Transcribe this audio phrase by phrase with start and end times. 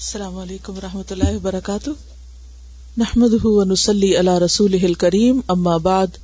[0.00, 1.90] السلام علیکم ورحمۃ اللہ وبرکاتہ
[3.02, 3.34] محمد
[3.88, 6.16] اللہ رسول کریم من باد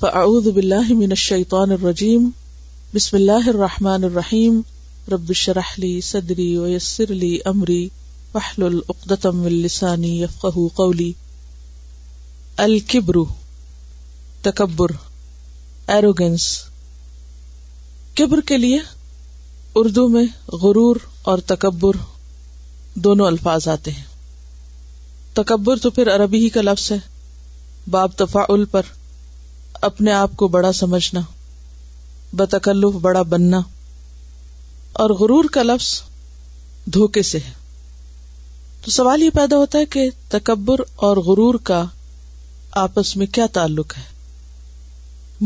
[0.00, 2.26] فعودہرجیم
[2.94, 4.58] بسم اللہ الرحمن الرحیم
[5.12, 7.78] رب الشرحلی صدری ویسر من عمری
[8.34, 10.10] وحل العقدانی
[12.64, 13.22] الکبرو
[14.50, 14.94] تکبر
[15.96, 16.50] ایروگنس
[18.18, 18.78] کبر کے لیے
[19.84, 20.26] اردو میں
[20.64, 21.02] غرور
[21.32, 21.96] اور تکبر
[23.04, 24.04] دونوں الفاظ آتے ہیں
[25.34, 26.96] تکبر تو پھر عربی ہی کا لفظ ہے
[27.90, 28.82] باب تفاعل پر
[29.88, 31.20] اپنے آپ کو بڑا سمجھنا
[32.36, 33.60] بتکلف بڑا بننا
[35.02, 35.90] اور غرور کا لفظ
[36.94, 37.52] دھوکے سے ہے
[38.84, 41.84] تو سوال یہ پیدا ہوتا ہے کہ تکبر اور غرور کا
[42.84, 44.02] آپس میں کیا تعلق ہے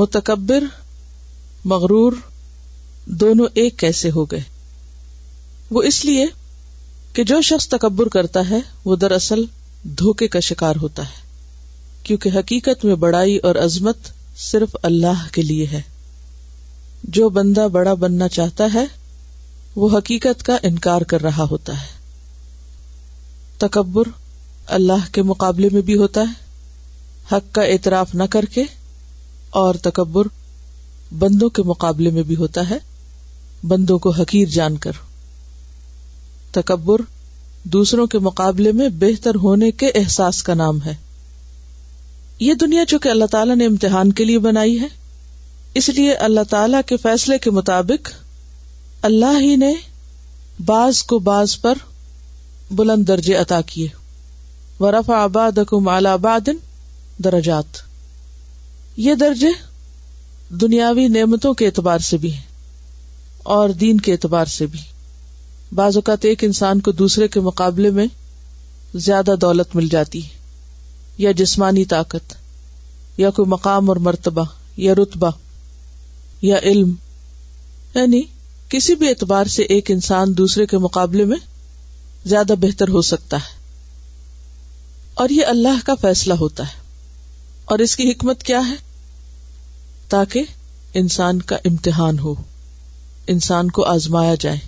[0.00, 0.64] متکبر
[1.72, 2.12] مغرور
[3.22, 4.40] دونوں ایک کیسے ہو گئے
[5.74, 6.24] وہ اس لیے
[7.14, 9.44] کہ جو شخص تکبر کرتا ہے وہ دراصل
[9.98, 11.28] دھوکے کا شکار ہوتا ہے
[12.08, 14.10] کیونکہ حقیقت میں بڑائی اور عظمت
[14.50, 15.80] صرف اللہ کے لیے ہے
[17.16, 18.84] جو بندہ بڑا بننا چاہتا ہے
[19.76, 21.88] وہ حقیقت کا انکار کر رہا ہوتا ہے
[23.66, 24.08] تکبر
[24.78, 28.62] اللہ کے مقابلے میں بھی ہوتا ہے حق کا اعتراف نہ کر کے
[29.62, 30.26] اور تکبر
[31.18, 32.78] بندوں کے مقابلے میں بھی ہوتا ہے
[33.68, 34.92] بندوں کو حقیر جان کر
[36.52, 37.00] تکبر
[37.74, 40.94] دوسروں کے مقابلے میں بہتر ہونے کے احساس کا نام ہے
[42.40, 44.86] یہ دنیا چونکہ اللہ تعالیٰ نے امتحان کے لیے بنائی ہے
[45.80, 48.08] اس لیے اللہ تعالی کے فیصلے کے مطابق
[49.08, 49.72] اللہ ہی نے
[50.66, 51.78] بعض کو بعض پر
[52.80, 53.86] بلند درجے عطا کیے
[54.80, 56.16] ورف آباد کو مالا
[57.24, 57.76] درجات
[59.06, 59.48] یہ درجے
[60.60, 62.48] دنیاوی نعمتوں کے اعتبار سے بھی ہیں
[63.56, 64.78] اور دین کے اعتبار سے بھی
[65.78, 68.06] بعض اوقات ایک انسان کو دوسرے کے مقابلے میں
[69.02, 70.38] زیادہ دولت مل جاتی ہے
[71.22, 72.32] یا جسمانی طاقت
[73.18, 74.44] یا کوئی مقام اور مرتبہ
[74.84, 75.30] یا رتبہ
[76.42, 76.92] یا علم
[77.94, 78.20] یعنی
[78.68, 81.36] کسی بھی اعتبار سے ایک انسان دوسرے کے مقابلے میں
[82.26, 83.58] زیادہ بہتر ہو سکتا ہے
[85.22, 86.78] اور یہ اللہ کا فیصلہ ہوتا ہے
[87.72, 88.74] اور اس کی حکمت کیا ہے
[90.10, 90.44] تاکہ
[91.02, 92.34] انسان کا امتحان ہو
[93.32, 94.58] انسان کو آزمایا جائے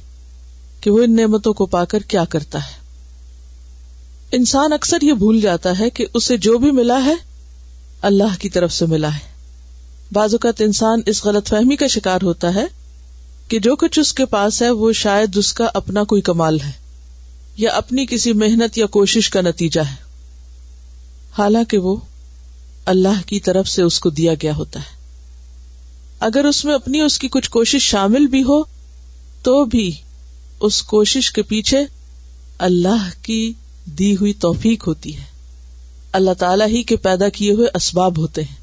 [0.82, 2.80] کہ وہ ان نعمتوں کو پا کر کیا کرتا ہے
[4.36, 7.14] انسان اکثر یہ بھول جاتا ہے کہ اسے جو بھی ملا ہے
[8.10, 9.20] اللہ کی طرف سے ملا ہے
[10.18, 12.64] بعض اوقات انسان اس غلط فہمی کا شکار ہوتا ہے
[13.48, 16.70] کہ جو کچھ اس کے پاس ہے وہ شاید اس کا اپنا کوئی کمال ہے
[17.62, 19.96] یا اپنی کسی محنت یا کوشش کا نتیجہ ہے
[21.38, 21.96] حالانکہ وہ
[22.92, 25.00] اللہ کی طرف سے اس کو دیا گیا ہوتا ہے
[26.30, 28.62] اگر اس میں اپنی اس کی کچھ کوشش شامل بھی ہو
[29.48, 29.90] تو بھی
[30.66, 31.78] اس کوشش کے پیچھے
[32.66, 33.38] اللہ کی
[33.98, 35.22] دی ہوئی توفیق ہوتی ہے
[36.18, 38.60] اللہ تعالیٰ ہی کے پیدا کیے ہوئے اسباب ہوتے ہیں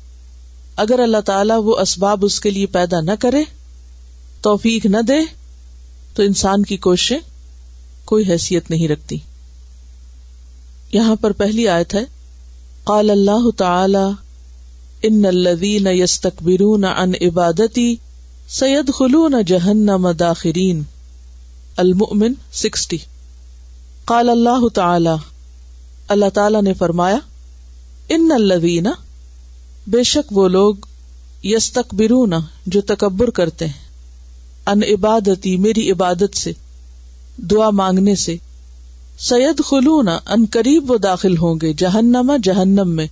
[0.83, 3.41] اگر اللہ تعالیٰ وہ اسباب اس کے لیے پیدا نہ کرے
[4.47, 5.17] توفیق نہ دے
[6.15, 7.17] تو انسان کی کوششیں
[8.11, 9.17] کوئی حیثیت نہیں رکھتی
[10.93, 12.03] یہاں پر پہلی آیت ہے
[12.91, 14.05] قال اللہ تعالی
[15.09, 17.89] ان الذین یستکبرون عن عبادتی
[18.59, 20.81] سید خلون جہنم داخرین
[21.81, 22.97] المؤمن سکسٹی
[24.11, 25.09] قال اللہ تعالی
[26.15, 27.17] اللہ تعالی نے فرمایا
[28.15, 28.87] ان الذین
[29.93, 30.85] بے شک وہ لوگ
[31.51, 31.71] یس
[32.75, 33.87] جو تکبر کرتے ہیں
[34.71, 36.51] ان عبادتی میری عبادت سے
[37.51, 38.35] دعا مانگنے سے
[39.29, 43.07] سید خلون ان قریب وہ داخل ہوں گے جہنما جہنم میں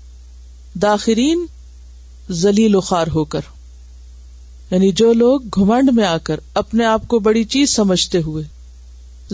[0.90, 1.46] داخرین
[2.78, 3.50] و خار ہو کر
[4.72, 8.44] یعنی جو لوگ گھمنڈ میں آ کر اپنے آپ کو بڑی چیز سمجھتے ہوئے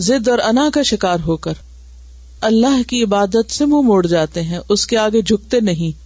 [0.02, 1.52] ضد اور انا کا شکار ہو کر
[2.48, 6.02] اللہ کی عبادت سے منہ موڑ جاتے ہیں اس کے آگے جھکتے نہیں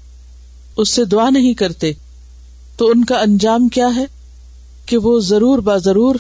[0.81, 1.93] اس سے دعا نہیں کرتے
[2.79, 4.05] تو ان کا انجام کیا ہے
[4.87, 6.15] کہ وہ ضرور با ضرور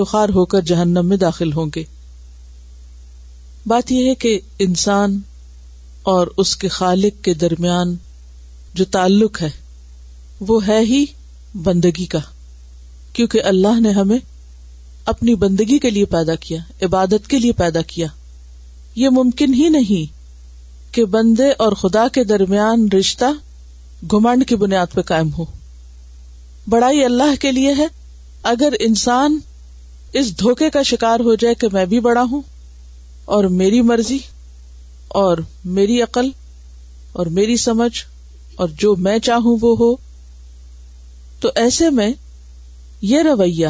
[0.00, 1.82] و خوار ہو کر جہنم میں داخل ہوں گے
[3.68, 5.18] بات یہ ہے کہ انسان
[6.12, 7.94] اور اس کے خالق کے درمیان
[8.74, 9.48] جو تعلق ہے
[10.48, 11.04] وہ ہے ہی
[11.64, 12.18] بندگی کا
[13.12, 14.18] کیونکہ اللہ نے ہمیں
[15.10, 18.06] اپنی بندگی کے لیے پیدا کیا عبادت کے لیے پیدا کیا
[18.96, 20.12] یہ ممکن ہی نہیں
[20.94, 23.30] کہ بندے اور خدا کے درمیان رشتہ
[24.16, 25.44] گھمنڈ کی بنیاد پہ قائم ہو
[26.74, 27.86] بڑائی اللہ کے لیے ہے
[28.52, 29.38] اگر انسان
[30.20, 32.40] اس دھوکے کا شکار ہو جائے کہ میں بھی بڑا ہوں
[33.34, 34.18] اور میری مرضی
[35.24, 35.38] اور
[35.80, 36.30] میری عقل
[37.20, 37.94] اور میری سمجھ
[38.62, 39.94] اور جو میں چاہوں وہ ہو
[41.40, 42.10] تو ایسے میں
[43.12, 43.68] یہ رویہ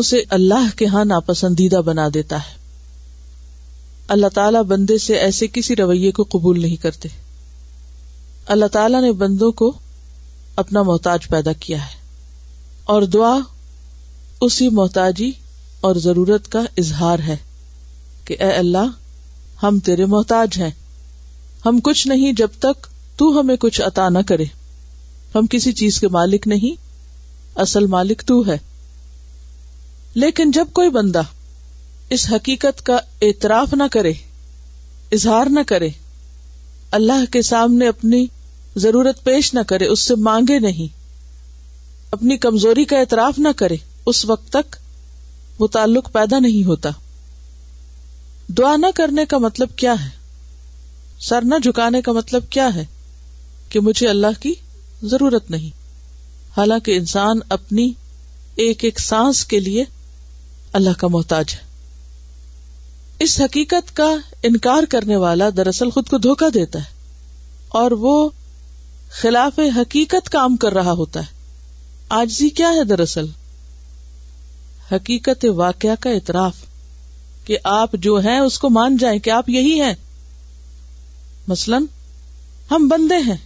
[0.00, 2.60] اسے اللہ کے ہاں ناپسندیدہ بنا دیتا ہے
[4.14, 7.08] اللہ تعالیٰ بندے سے ایسے کسی رویے کو قبول نہیں کرتے
[8.54, 9.70] اللہ تعالیٰ نے بندوں کو
[10.62, 11.94] اپنا محتاج پیدا کیا ہے
[12.94, 13.36] اور دعا
[14.46, 15.30] اسی محتاجی
[15.88, 17.36] اور ضرورت کا اظہار ہے
[18.24, 18.90] کہ اے اللہ
[19.62, 20.70] ہم تیرے محتاج ہیں
[21.66, 22.86] ہم کچھ نہیں جب تک
[23.18, 24.44] تو ہمیں کچھ عطا نہ کرے
[25.34, 26.80] ہم کسی چیز کے مالک نہیں
[27.66, 28.56] اصل مالک تو ہے
[30.20, 31.20] لیکن جب کوئی بندہ
[32.14, 34.12] اس حقیقت کا اعتراف نہ کرے
[35.16, 35.88] اظہار نہ کرے
[36.98, 38.26] اللہ کے سامنے اپنی
[38.84, 41.00] ضرورت پیش نہ کرے اس سے مانگے نہیں
[42.16, 43.76] اپنی کمزوری کا اعتراف نہ کرے
[44.12, 44.76] اس وقت تک
[45.58, 46.90] وہ تعلق پیدا نہیں ہوتا
[48.58, 50.08] دعا نہ کرنے کا مطلب کیا ہے
[51.28, 52.84] سر نہ جھکانے کا مطلب کیا ہے
[53.70, 54.52] کہ مجھے اللہ کی
[55.10, 55.70] ضرورت نہیں
[56.56, 57.90] حالانکہ انسان اپنی
[58.62, 59.84] ایک ایک سانس کے لیے
[60.78, 61.70] اللہ کا محتاج ہے
[63.24, 64.06] اس حقیقت کا
[64.48, 66.90] انکار کرنے والا دراصل خود کو دھوکا دیتا ہے
[67.80, 68.12] اور وہ
[69.20, 71.40] خلاف حقیقت کام کر رہا ہوتا ہے
[72.18, 73.26] آج کیا ہے دراصل
[74.92, 76.64] حقیقت واقعہ کا اعتراف
[77.44, 79.94] کہ آپ جو ہیں اس کو مان جائیں کہ آپ یہی ہیں
[81.48, 81.78] مثلا
[82.70, 83.36] ہم بندے ہیں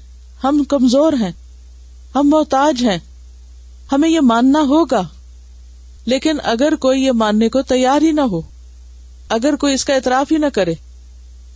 [0.45, 1.31] ہم کمزور ہیں
[2.15, 2.99] ہم محتاج ہیں
[3.93, 5.03] ہمیں یہ ماننا ہوگا
[6.11, 8.41] لیکن اگر کوئی یہ ماننے کو تیار ہی نہ ہو
[9.37, 10.75] اگر کوئی اس کا اعتراف ہی نہ کرے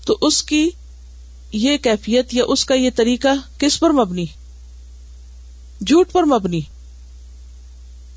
[0.06, 0.68] تو اس کی
[1.64, 4.24] یہ کیفیت یا اس کا یہ طریقہ کس پر مبنی
[5.86, 6.60] جھوٹ پر مبنی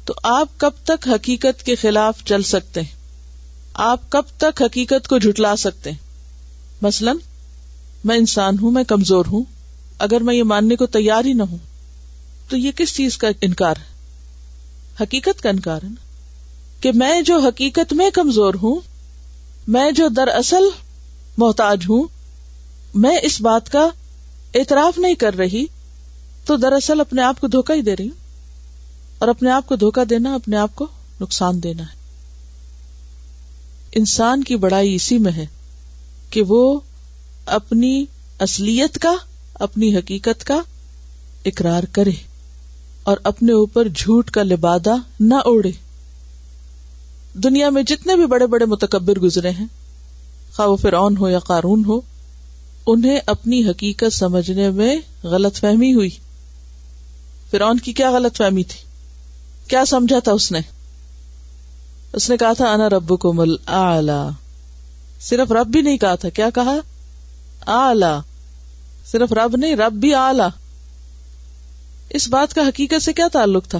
[0.06, 3.02] تو آپ کب تک حقیقت کے خلاف چل سکتے ہیں
[3.90, 5.98] آپ کب تک حقیقت کو جھٹلا سکتے ہیں
[6.82, 7.12] مثلا
[8.10, 9.44] میں انسان ہوں میں کمزور ہوں
[10.08, 11.58] اگر میں یہ ماننے کو تیار ہی نہ ہوں
[12.50, 16.03] تو یہ کس چیز کا انکار ہے حقیقت کا انکار ہے نا
[16.84, 18.80] کہ میں جو حقیقت میں کمزور ہوں
[19.76, 20.64] میں جو در اصل
[21.42, 22.02] محتاج ہوں
[23.04, 23.88] میں اس بات کا
[24.60, 25.64] اعتراف نہیں کر رہی
[26.46, 30.04] تو دراصل اپنے آپ کو دھوکا ہی دے رہی ہوں اور اپنے آپ کو دھوکا
[30.10, 30.88] دینا اپنے آپ کو
[31.22, 32.52] نقصان دینا ہے
[34.00, 35.46] انسان کی بڑائی اسی میں ہے
[36.32, 36.60] کہ وہ
[37.60, 37.94] اپنی
[38.48, 39.14] اصلیت کا
[39.70, 40.60] اپنی حقیقت کا
[41.54, 42.12] اقرار کرے
[43.12, 44.96] اور اپنے اوپر جھوٹ کا لبادہ
[45.32, 45.72] نہ اوڑے
[47.44, 49.66] دنیا میں جتنے بھی بڑے بڑے متکبر گزرے ہیں
[50.56, 52.00] خواہ وہ فرعون ہو یا قارون ہو
[52.94, 54.96] انہیں اپنی حقیقت سمجھنے میں
[55.32, 56.10] غلط فہمی ہوئی
[57.52, 58.80] فرعون کی کیا غلط فہمی تھی
[59.70, 60.60] کیا سمجھا تھا اس نے
[62.16, 63.56] اس نے کہا تھا انا رب کو مل
[65.30, 68.18] صرف رب بھی نہیں کہا تھا کیا کہا
[69.12, 70.14] صرف رب نہیں رب بھی
[72.18, 73.80] اس بات کا حقیقت سے کیا تعلق تھا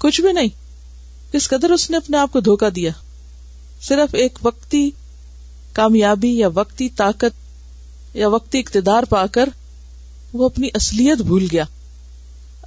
[0.00, 0.48] کچھ بھی نہیں
[1.34, 2.90] کس قدر اس نے اپنے آپ کو دھوکا دیا
[3.86, 4.88] صرف ایک وقتی
[5.76, 9.48] کامیابی یا وقتی طاقت یا وقتی اقتدار پا کر
[10.40, 11.64] وہ اپنی اصلیت بھول گیا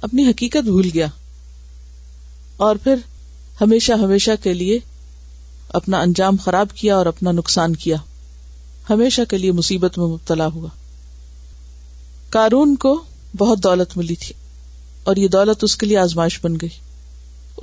[0.08, 1.06] اپنی حقیقت بھول گیا
[2.66, 2.96] اور پھر
[3.60, 4.78] ہمیشہ ہمیشہ کے لیے
[5.80, 7.96] اپنا انجام خراب کیا اور اپنا نقصان کیا
[8.90, 10.68] ہمیشہ کے لیے مصیبت میں مبتلا ہوا
[12.36, 12.94] کارون کو
[13.44, 14.34] بہت دولت ملی تھی
[15.08, 16.68] اور یہ دولت اس کے لیے آزمائش بن گئی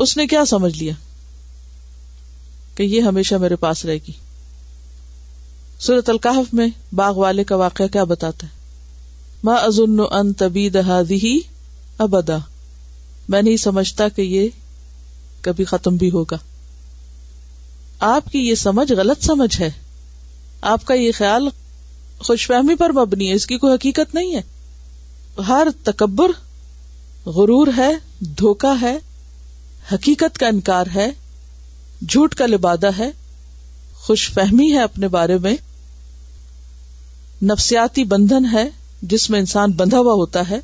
[0.03, 0.93] اس نے کیا سمجھ لیا
[2.75, 4.11] کہ یہ ہمیشہ میرے پاس رہے گی
[5.85, 8.53] سورت القحف میں باغ والے کا واقعہ کیا بتاتا ہے
[9.43, 10.67] ما ازن ان تبی
[13.29, 14.47] میں نہیں سمجھتا کہ یہ
[15.43, 16.37] کبھی ختم بھی ہوگا
[18.15, 19.69] آپ کی یہ سمجھ غلط سمجھ ہے
[20.73, 21.47] آپ کا یہ خیال
[22.27, 26.31] خوش فہمی پر مبنی ہے اس کی کوئی حقیقت نہیں ہے ہر تکبر
[27.35, 27.91] غرور ہے
[28.39, 28.97] دھوکا ہے
[29.91, 31.07] حقیقت کا انکار ہے
[32.09, 33.09] جھوٹ کا لبادہ ہے
[34.05, 35.55] خوش فہمی ہے اپنے بارے میں
[37.51, 38.65] نفسیاتی بندھن ہے
[39.13, 40.59] جس میں انسان بندھا ہوا ہوتا ہے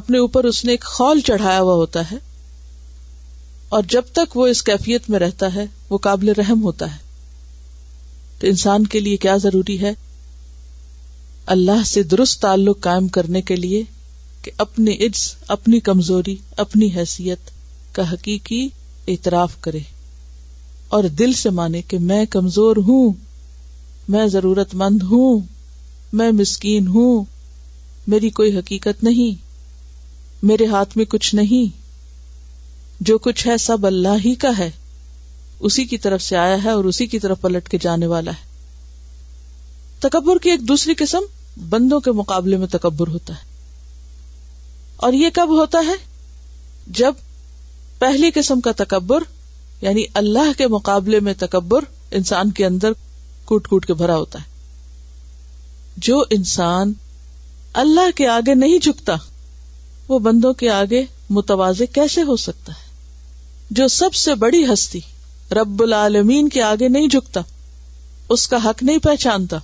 [0.00, 2.16] اپنے اوپر اس نے ایک خول چڑھایا ہوا ہوتا ہے
[3.76, 7.04] اور جب تک وہ اس کیفیت میں رہتا ہے وہ قابل رحم ہوتا ہے
[8.40, 9.92] تو انسان کے لیے کیا ضروری ہے
[11.56, 13.82] اللہ سے درست تعلق قائم کرنے کے لیے
[14.42, 15.26] کہ اپنی عز
[15.56, 17.50] اپنی کمزوری اپنی حیثیت
[17.96, 18.64] کا حقیقی
[19.10, 19.78] اعتراف کرے
[20.96, 23.12] اور دل سے مانے کہ میں کمزور ہوں
[24.14, 25.38] میں ضرورت مند ہوں
[26.20, 27.24] میں مسکین ہوں
[28.14, 29.44] میری کوئی حقیقت نہیں
[30.50, 31.74] میرے ہاتھ میں کچھ نہیں
[33.10, 34.70] جو کچھ ہے سب اللہ ہی کا ہے
[35.68, 38.44] اسی کی طرف سے آیا ہے اور اسی کی طرف پلٹ کے جانے والا ہے
[40.08, 41.24] تکبر کی ایک دوسری قسم
[41.68, 43.54] بندوں کے مقابلے میں تکبر ہوتا ہے
[45.06, 45.94] اور یہ کب ہوتا ہے
[47.00, 47.14] جب
[48.06, 49.22] پہلی قسم کا تکبر
[49.80, 51.84] یعنی اللہ کے مقابلے میں تکبر
[52.18, 52.92] انسان کے اندر
[53.44, 56.92] کوٹ کوٹ کے بھرا ہوتا ہے جو انسان
[57.82, 59.16] اللہ کے آگے نہیں جھکتا
[60.08, 61.02] وہ بندوں کے آگے
[61.38, 62.84] متوازے کیسے ہو سکتا ہے
[63.80, 65.00] جو سب سے بڑی ہستی
[65.60, 67.40] رب العالمین کے آگے نہیں جھکتا
[68.36, 69.58] اس کا حق نہیں پہچانتا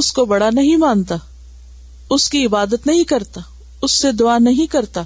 [0.00, 1.16] اس کو بڑا نہیں مانتا
[2.16, 3.40] اس کی عبادت نہیں کرتا
[3.82, 5.02] اس سے دعا نہیں کرتا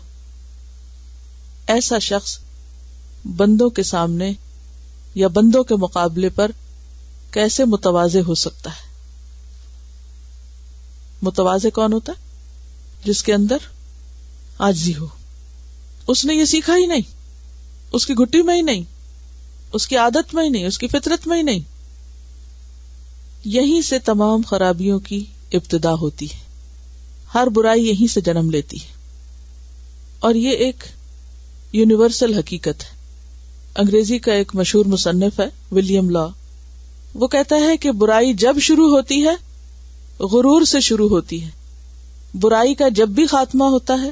[1.74, 2.36] ایسا شخص
[3.36, 4.30] بندوں کے سامنے
[5.20, 6.50] یا بندوں کے مقابلے پر
[7.32, 8.84] کیسے متوازے ہو سکتا ہے
[11.22, 13.64] متوازے کون ہوتا ہے جس کے اندر
[14.68, 15.06] آجی ہو
[16.12, 17.14] اس نے یہ سیکھا ہی نہیں
[17.94, 18.82] اس کی گٹی میں ہی نہیں
[19.76, 21.60] اس کی عادت میں ہی نہیں اس کی فطرت میں ہی نہیں
[23.54, 26.44] یہیں سے تمام خرابیوں کی ابتدا ہوتی ہے
[27.34, 28.94] ہر برائی یہیں سے جنم لیتی ہے
[30.26, 30.84] اور یہ ایک
[31.72, 32.94] یونیورسل حقیقت ہے
[33.82, 36.26] انگریزی کا ایک مشہور مصنف ہے ولیم لا
[37.20, 39.34] وہ کہتا ہے کہ برائی جب شروع ہوتی ہے
[40.32, 41.50] غرور سے شروع ہوتی ہے
[42.42, 44.10] برائی کا جب بھی خاتمہ ہوتا ہے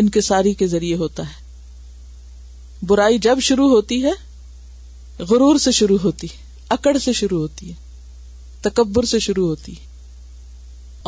[0.00, 4.12] انکساری کے ذریعے ہوتا ہے برائی جب شروع ہوتی ہے
[5.30, 7.86] غرور سے شروع ہوتی ہے اکڑ سے شروع ہوتی ہے
[8.68, 9.86] تکبر سے شروع ہوتی ہے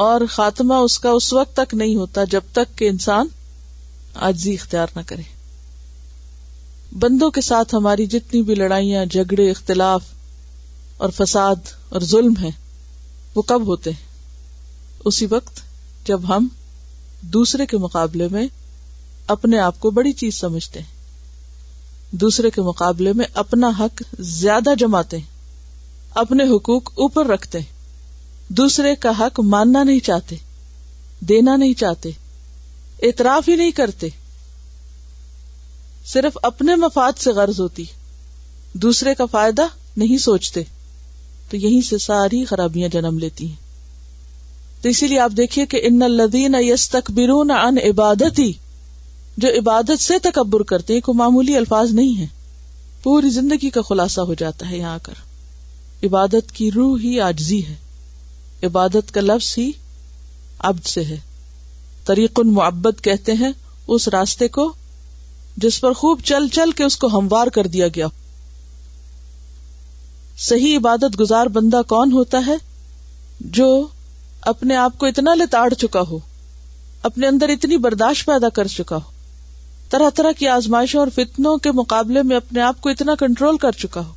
[0.07, 3.27] اور خاتمہ اس کا اس وقت تک نہیں ہوتا جب تک کہ انسان
[4.31, 5.23] آجزی اختیار نہ کرے
[6.99, 10.05] بندوں کے ساتھ ہماری جتنی بھی لڑائیاں جھگڑے اختلاف
[11.03, 12.51] اور فساد اور ظلم ہیں
[13.35, 14.09] وہ کب ہوتے ہیں
[15.09, 15.61] اسی وقت
[16.09, 16.47] جب ہم
[17.35, 18.47] دوسرے کے مقابلے میں
[19.35, 20.99] اپنے آپ کو بڑی چیز سمجھتے ہیں
[22.21, 25.29] دوسرے کے مقابلے میں اپنا حق زیادہ جماتے ہیں
[26.25, 30.37] اپنے حقوق اوپر رکھتے ہیں دوسرے کا حق ماننا نہیں چاہتے
[31.29, 32.11] دینا نہیں چاہتے
[33.07, 34.09] اعتراف ہی نہیں کرتے
[36.09, 37.85] صرف اپنے مفاد سے غرض ہوتی
[38.83, 39.67] دوسرے کا فائدہ
[39.97, 40.63] نہیں سوچتے
[41.51, 43.59] تو یہیں سے ساری خرابیاں جنم لیتی ہیں
[44.83, 48.51] تو اسی لیے آپ دیکھیے کہ ان الدین یس تقبرون ان عبادتی
[49.43, 52.27] جو عبادت سے تکبر کرتے ہیں کو معمولی الفاظ نہیں ہے
[53.03, 57.65] پوری زندگی کا خلاصہ ہو جاتا ہے یہاں آ کر عبادت کی روح ہی آجزی
[57.67, 57.75] ہے
[58.67, 59.71] عبادت کا لفظ ہی
[60.71, 61.17] ابد سے ہے
[62.07, 63.51] طریق المعبد کہتے ہیں
[63.95, 64.73] اس راستے کو
[65.65, 68.07] جس پر خوب چل چل کے اس کو ہموار کر دیا گیا
[70.49, 72.55] صحیح عبادت گزار بندہ کون ہوتا ہے
[73.57, 73.67] جو
[74.53, 76.19] اپنے آپ کو اتنا لتاڑ چکا ہو
[77.09, 79.11] اپنے اندر اتنی برداشت پیدا کر چکا ہو
[79.91, 83.73] طرح طرح کی آزمائشوں اور فتنوں کے مقابلے میں اپنے آپ کو اتنا کنٹرول کر
[83.79, 84.13] چکا ہو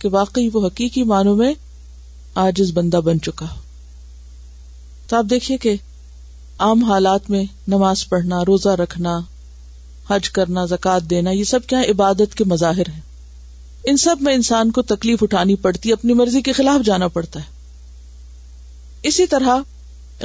[0.00, 1.52] کہ واقعی وہ حقیقی معنوں میں
[2.46, 3.56] آج اس بندہ بن چکا ہو
[5.08, 5.74] تو آپ دیکھیے کہ
[6.66, 9.18] عام حالات میں نماز پڑھنا روزہ رکھنا
[10.10, 13.00] حج کرنا زکات دینا یہ سب کیا عبادت کے مظاہر ہیں
[13.90, 17.40] ان سب میں انسان کو تکلیف اٹھانی پڑتی ہے اپنی مرضی کے خلاف جانا پڑتا
[17.40, 17.56] ہے
[19.08, 19.58] اسی طرح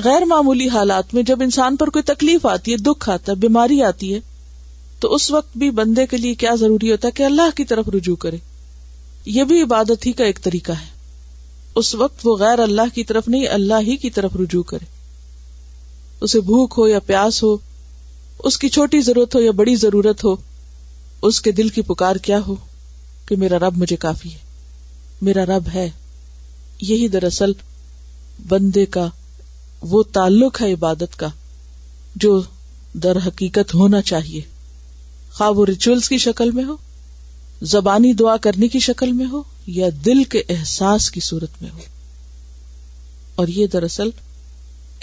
[0.04, 3.82] غیر معمولی حالات میں جب انسان پر کوئی تکلیف آتی ہے دکھ آتا ہے بیماری
[3.90, 4.20] آتی ہے
[5.00, 7.88] تو اس وقت بھی بندے کے لیے کیا ضروری ہوتا ہے کہ اللہ کی طرف
[7.96, 8.38] رجوع کرے
[9.38, 10.92] یہ بھی عبادت ہی کا ایک طریقہ ہے
[11.82, 14.86] اس وقت وہ غیر اللہ کی طرف نہیں اللہ ہی کی طرف رجوع کرے
[16.28, 17.56] اسے بھوک ہو یا پیاس ہو
[18.50, 20.36] اس کی چھوٹی ضرورت ہو یا بڑی ضرورت ہو
[21.28, 22.56] اس کے دل کی پکار کیا ہو
[23.28, 24.42] کہ میرا رب مجھے کافی ہے
[25.28, 25.88] میرا رب ہے
[26.88, 27.52] یہی دراصل
[28.50, 29.08] بندے کا
[29.92, 31.28] وہ تعلق ہے عبادت کا
[32.24, 32.42] جو
[33.04, 34.42] در حقیقت ہونا چاہیے
[35.56, 36.76] وہ ریچولس کی شکل میں ہو
[37.70, 39.42] زبانی دعا کرنے کی شکل میں ہو
[39.78, 41.80] یا دل کے احساس کی صورت میں ہو
[43.42, 44.10] اور یہ دراصل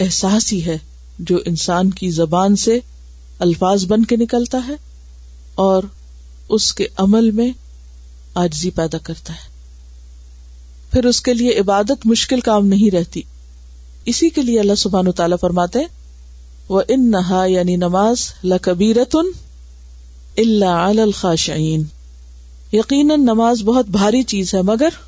[0.05, 0.77] احساس ہی ہے
[1.31, 2.79] جو انسان کی زبان سے
[3.47, 4.75] الفاظ بن کے نکلتا ہے
[5.65, 5.83] اور
[6.57, 7.51] اس کے عمل میں
[8.45, 9.49] آجزی پیدا کرتا ہے
[10.93, 13.23] پھر اس کے لیے عبادت مشکل کام نہیں رہتی
[14.13, 15.79] اسی کے لیے اللہ سبحان و تعالیٰ فرماتے
[16.77, 19.31] وہ ان نہا یعنی نماز لبیرتن
[20.45, 21.83] اللہ الخاشعین
[22.73, 24.99] یقیناً نماز بہت بھاری چیز ہے مگر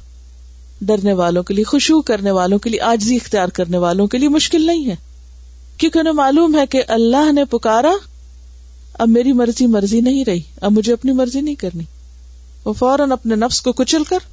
[0.90, 4.28] ڈرنے والوں کے لیے خوشبو کرنے والوں کے لیے آجزی اختیار کرنے والوں کے لیے
[4.38, 4.94] مشکل نہیں ہے
[5.78, 7.92] کیونکہ انہیں معلوم ہے کہ اللہ نے پکارا
[9.00, 11.84] اب میری مرضی مرضی نہیں رہی اب مجھے اپنی مرضی نہیں کرنی
[12.64, 14.26] وہ فوراً اپنے نفس کو کچل کر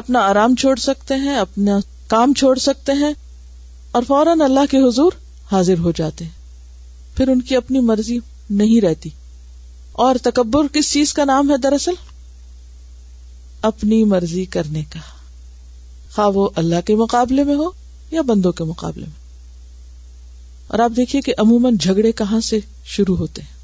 [0.00, 3.12] اپنا آرام چھوڑ سکتے ہیں اپنا کام چھوڑ سکتے ہیں
[3.98, 5.12] اور فوراً اللہ کے حضور
[5.52, 8.18] حاضر ہو جاتے ہیں پھر ان کی اپنی مرضی
[8.50, 9.08] نہیں رہتی
[10.02, 11.94] اور تکبر کس چیز کا نام ہے دراصل
[13.70, 15.00] اپنی مرضی کرنے کا
[16.14, 17.70] خواہ وہ اللہ کے مقابلے میں ہو
[18.10, 19.20] یا بندوں کے مقابلے میں
[20.68, 22.58] اور آپ دیکھیے کہ عموماً جھگڑے کہاں سے
[22.96, 23.60] شروع ہوتے ہیں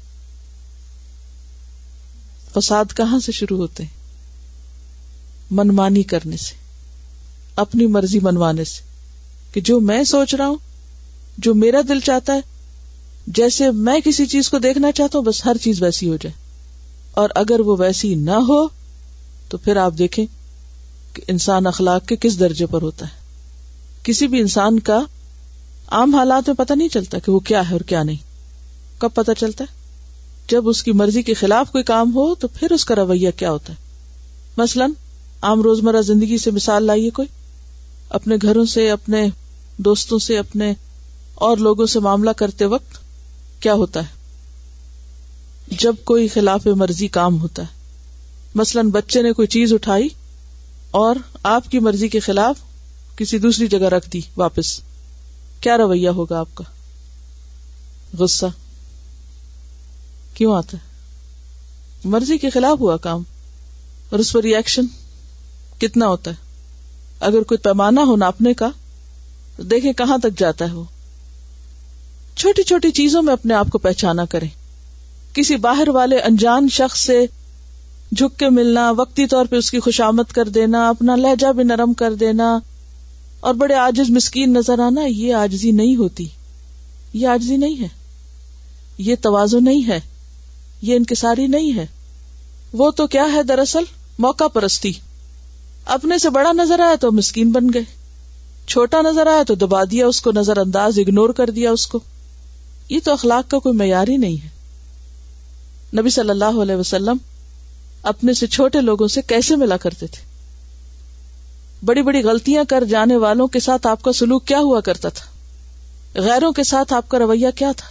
[2.59, 3.97] فساد کہاں سے شروع ہوتے ہیں
[5.59, 6.55] منمانی کرنے سے
[7.63, 8.81] اپنی مرضی منوانے سے
[9.53, 10.57] کہ جو میں سوچ رہا ہوں
[11.45, 12.41] جو میرا دل چاہتا ہے
[13.37, 16.33] جیسے میں کسی چیز کو دیکھنا چاہتا ہوں بس ہر چیز ویسی ہو جائے
[17.21, 18.61] اور اگر وہ ویسی نہ ہو
[19.49, 20.25] تو پھر آپ دیکھیں
[21.13, 23.17] کہ انسان اخلاق کے کس درجے پر ہوتا ہے
[24.03, 24.99] کسی بھی انسان کا
[25.99, 29.31] عام حالات میں پتہ نہیں چلتا کہ وہ کیا ہے اور کیا نہیں کب پتہ
[29.39, 29.77] چلتا ہے
[30.49, 33.51] جب اس کی مرضی کے خلاف کوئی کام ہو تو پھر اس کا رویہ کیا
[33.51, 33.77] ہوتا ہے
[34.57, 34.91] مثلاً
[35.49, 35.61] عام
[36.05, 37.27] زندگی سے مثال لائیے کوئی
[38.17, 40.71] اپنے گھروں سے اپنے اپنے دوستوں سے سے
[41.47, 42.97] اور لوگوں معاملہ کرتے وقت
[43.63, 47.77] کیا ہوتا ہے جب کوئی خلاف مرضی کام ہوتا ہے
[48.61, 50.07] مثلاً بچے نے کوئی چیز اٹھائی
[51.03, 51.15] اور
[51.53, 52.63] آپ کی مرضی کے خلاف
[53.17, 54.79] کسی دوسری جگہ رکھ دی واپس
[55.61, 56.63] کیا رویہ ہوگا آپ کا
[58.19, 58.45] غصہ
[60.39, 63.23] کیوں آتا ہے مرضی کے خلاف ہوا کام
[64.11, 64.85] اور اس پر ریئیکشن
[65.79, 68.67] کتنا ہوتا ہے اگر کوئی پیمانہ ہو ناپنے کا
[69.71, 70.83] دیکھیں کہاں تک جاتا ہے وہ
[72.43, 74.47] چھوٹی چھوٹی چیزوں میں اپنے آپ کو پہچانا کریں
[75.37, 77.17] کسی باہر والے انجان شخص سے
[78.15, 81.93] جھک کے ملنا وقتی طور پہ اس کی خوشامد کر دینا اپنا لہجہ بھی نرم
[82.03, 82.57] کر دینا
[83.49, 86.27] اور بڑے آجز مسکین نظر آنا یہ آجزی نہیں ہوتی
[87.21, 87.87] یہ آجزی نہیں ہے
[89.09, 89.99] یہ توازو نہیں ہے
[90.81, 91.85] یہ انکساری نہیں ہے
[92.81, 93.83] وہ تو کیا ہے دراصل
[94.25, 94.91] موقع پرستی
[95.95, 97.83] اپنے سے بڑا نظر آیا تو مسکین بن گئے
[98.67, 101.99] چھوٹا نظر آیا تو دبا دیا اس کو نظر انداز اگنور کر دیا اس کو
[102.89, 107.17] یہ تو اخلاق کا کوئی معیار ہی نہیں ہے نبی صلی اللہ علیہ وسلم
[108.11, 110.27] اپنے سے چھوٹے لوگوں سے کیسے ملا کرتے تھے
[111.85, 116.21] بڑی بڑی غلطیاں کر جانے والوں کے ساتھ آپ کا سلوک کیا ہوا کرتا تھا
[116.23, 117.87] غیروں کے ساتھ آپ کا رویہ کیا تھا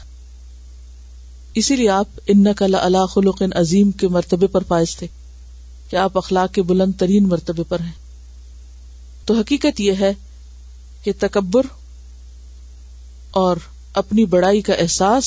[1.61, 5.07] اسی لیے آپ انقل اللہ خلق عظیم کے مرتبے پر پائز تھے
[5.91, 7.93] کہ آپ اخلاق کے بلند ترین مرتبے پر ہیں
[9.27, 10.13] تو حقیقت یہ ہے
[11.05, 11.67] کہ تکبر
[13.43, 13.57] اور
[14.03, 15.27] اپنی بڑائی کا احساس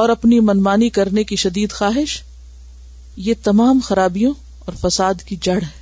[0.00, 2.20] اور اپنی منمانی کرنے کی شدید خواہش
[3.26, 4.32] یہ تمام خرابیوں
[4.66, 5.78] اور فساد کی جڑ ہے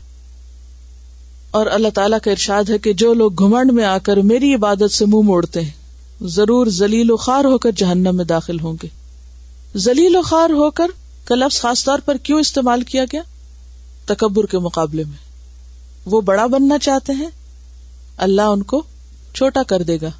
[1.59, 4.93] اور اللہ تعالی کا ارشاد ہے کہ جو لوگ گھمنڈ میں آ کر میری عبادت
[4.93, 8.89] سے منہ موڑتے ہیں ضرور ذلیل و خوار ہو کر جہنم میں داخل ہوں گے
[9.75, 10.91] و خوار ہو کر
[11.25, 13.23] کا لفظ خاص طور پر کیوں استعمال کیا گیا
[14.13, 15.27] تکبر کے مقابلے میں
[16.11, 17.29] وہ بڑا بننا چاہتے ہیں
[18.27, 18.83] اللہ ان کو
[19.35, 20.11] چھوٹا کر دے گا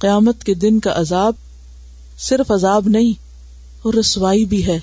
[0.00, 1.34] قیامت کے دن کا عذاب
[2.26, 3.12] صرف عذاب نہیں
[3.84, 4.78] اور رسوائی بھی ہے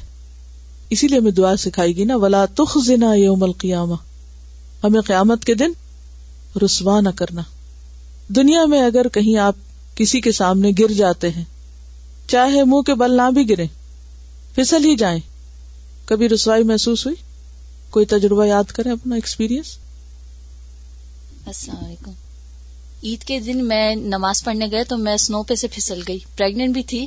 [0.96, 3.96] اسی لیے ہمیں دعا سکھائے گی نا ولا تخ زنا یوم القیاما
[4.84, 5.72] ہمیں قیامت کے دن
[6.64, 7.42] رسوا نہ کرنا
[8.36, 9.56] دنیا میں اگر کہیں آپ
[9.98, 11.44] کسی کے سامنے گر جاتے ہیں
[12.32, 13.66] چاہے منہ کے بل نہ بھی گرے
[14.56, 15.20] پھسل ہی جائیں
[16.06, 17.16] کبھی رسوائی محسوس ہوئی
[17.92, 19.78] کوئی تجربہ یاد کرے اپنا ایکسپیرینس
[21.46, 22.12] السلام علیکم
[23.08, 26.84] عید کے دن میں نماز پڑھنے گئے تو میں سنو پہ سے پھسل گئی بھی
[26.92, 27.06] تھی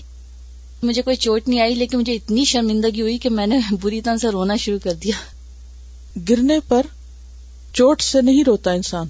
[0.82, 4.16] مجھے کوئی چوٹ نہیں آئی لیکن مجھے اتنی شرمندگی ہوئی کہ میں نے بری طرح
[4.22, 5.14] سے رونا شروع کر دیا
[6.28, 6.86] گرنے پر
[7.74, 9.08] چوٹ سے نہیں روتا انسان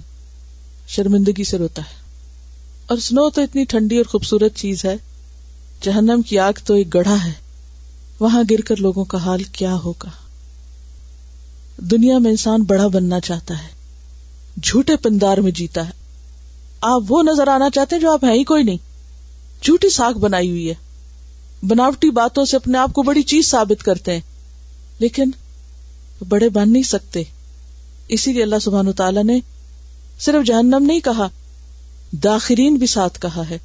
[0.95, 1.95] شرمندگی سے روتا ہے
[2.87, 4.95] اور سنو تو اتنی ٹھنڈی اور خوبصورت چیز ہے
[5.85, 7.31] جہنم کی آگ تو ایک گڑھا ہے
[8.19, 10.09] وہاں گر کر لوگوں کا حال کیا ہوگا
[11.91, 13.75] دنیا میں انسان بڑا بننا چاہتا ہے
[14.63, 15.91] جھوٹے پندار میں جیتا ہے
[16.91, 18.77] آپ وہ نظر آنا چاہتے ہیں جو آپ ہیں ہی کوئی نہیں
[19.63, 24.13] جھوٹی ساکھ بنائی ہوئی ہے بناوٹی باتوں سے اپنے آپ کو بڑی چیز ثابت کرتے
[24.13, 24.21] ہیں
[24.99, 25.31] لیکن
[26.29, 27.23] بڑے بن نہیں سکتے
[28.17, 29.39] اسی لیے اللہ سبحان تعالی نے
[30.25, 31.27] صرف جہنم نہیں کہا
[32.23, 33.57] داخرین بھی ساتھ کہا ہے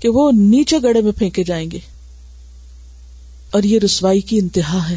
[0.00, 1.78] کہ وہ نیچے گڑے میں پھینکے جائیں گے
[3.56, 4.96] اور یہ رسوائی کی انتہا ہے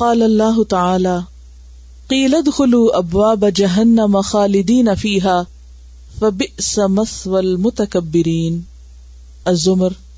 [0.00, 1.16] قال اللہ تعالی
[2.08, 4.88] قیلد خلو ابواب جہنم خالدین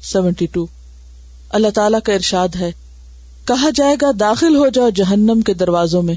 [0.03, 0.65] سیونٹی ٹو
[1.59, 2.71] اللہ تعالیٰ کا ارشاد ہے
[3.47, 6.15] کہا جائے گا داخل ہو جاؤ جہنم کے دروازوں میں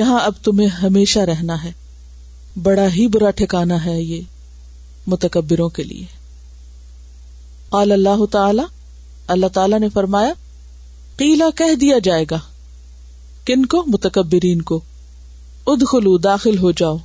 [0.00, 1.70] یہاں اب تمہیں ہمیشہ رہنا ہے
[2.62, 4.20] بڑا ہی برا ٹھکانا ہے یہ
[5.12, 6.04] متکبروں کے لیے
[7.70, 8.62] قال اللہ تعالی
[9.34, 10.32] اللہ تعالی نے فرمایا
[11.18, 12.38] قیلا کہہ دیا جائے گا
[13.46, 14.80] کن کو متکبرین کو
[15.72, 16.96] ادخلو داخل ہو جاؤ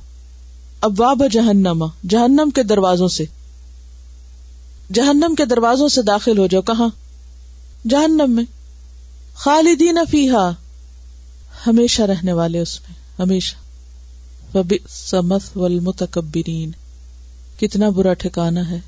[0.88, 3.24] ابواب جہنما جہنم کے دروازوں سے
[4.98, 6.88] جہنم کے دروازوں سے داخل ہو جاؤ کہاں
[7.90, 8.44] جہنم میں
[9.44, 10.48] خالدین فیحا
[11.66, 13.60] ہمیشہ رہنے والے اس میں ہمیشہ
[14.92, 16.70] سمت والمتکبرین
[17.62, 18.78] کتنا برا ٹھکانا ہے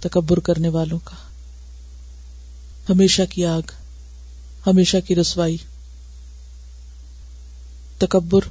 [0.00, 1.14] تکبر کرنے والوں کا
[2.90, 3.70] ہمیشہ کی آگ
[4.66, 5.56] ہمیشہ کی رسوائی
[8.04, 8.48] تکبر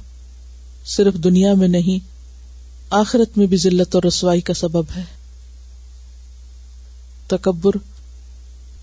[0.96, 2.04] صرف دنیا میں نہیں
[3.00, 5.04] آخرت میں بھی ذلت اور رسوائی کا سبب ہے
[7.36, 7.76] تکبر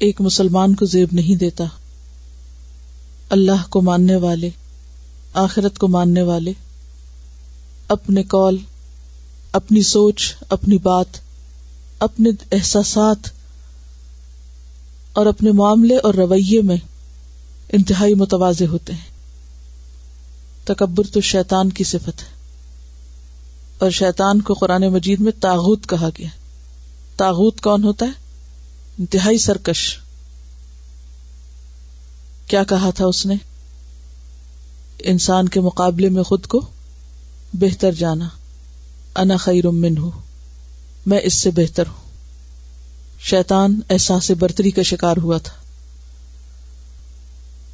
[0.07, 1.65] ایک مسلمان کو زیب نہیں دیتا
[3.37, 4.49] اللہ کو ماننے والے
[5.47, 6.53] آخرت کو ماننے والے
[7.97, 8.57] اپنے کال
[9.55, 10.21] اپنی سوچ
[10.53, 11.17] اپنی بات
[12.07, 13.27] اپنے احساسات
[15.17, 16.77] اور اپنے معاملے اور رویے میں
[17.77, 19.13] انتہائی متوازے ہوتے ہیں
[20.73, 22.33] تکبر تو شیطان کی صفت ہے
[23.85, 26.29] اور شیطان کو قرآن مجید میں تاغوت کہا گیا
[27.17, 28.23] تاغوت کون ہوتا ہے
[28.99, 29.87] انتہائی سرکش
[32.49, 33.35] کیا کہا تھا اس نے
[35.13, 36.61] انسان کے مقابلے میں خود کو
[37.61, 38.29] بہتر جانا
[39.21, 39.35] انا
[39.73, 40.11] من ہوں
[41.11, 42.03] میں اس سے بہتر ہوں
[43.29, 45.53] شیطان احساس برتری کا شکار ہوا تھا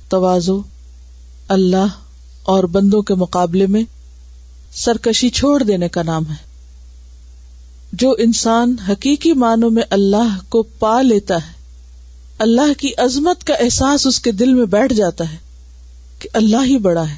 [0.10, 0.60] توازو
[1.56, 1.98] اللہ
[2.56, 3.82] اور بندوں کے مقابلے میں
[4.84, 6.38] سرکشی چھوڑ دینے کا نام ہے
[8.02, 11.54] جو انسان حقیقی معنوں میں اللہ کو پا لیتا ہے
[12.46, 15.38] اللہ کی عظمت کا احساس اس کے دل میں بیٹھ جاتا ہے
[16.20, 17.18] کہ اللہ ہی بڑا ہے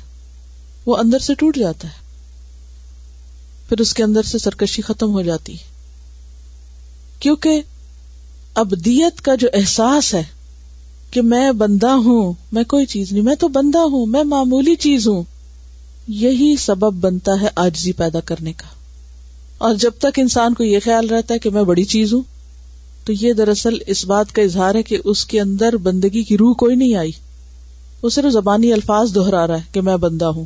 [0.85, 2.01] وہ اندر سے ٹوٹ جاتا ہے
[3.73, 5.55] پھر اس کے اندر سے سرکشی ختم ہو جاتی
[7.19, 7.61] کیونکہ
[8.63, 10.21] ابدیت کا جو احساس ہے
[11.11, 15.07] کہ میں بندہ ہوں میں کوئی چیز نہیں میں تو بندہ ہوں میں معمولی چیز
[15.07, 15.23] ہوں
[16.19, 18.67] یہی سبب بنتا ہے آجزی پیدا کرنے کا
[19.65, 22.21] اور جب تک انسان کو یہ خیال رہتا ہے کہ میں بڑی چیز ہوں
[23.05, 26.53] تو یہ دراصل اس بات کا اظہار ہے کہ اس کے اندر بندگی کی روح
[26.63, 27.11] کوئی نہیں آئی
[28.03, 30.45] وہ صرف زبانی الفاظ دوہرا رہا ہے کہ میں بندہ ہوں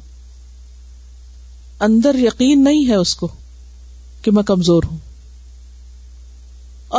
[1.86, 3.28] اندر یقین نہیں ہے اس کو
[4.22, 4.98] کہ میں کمزور ہوں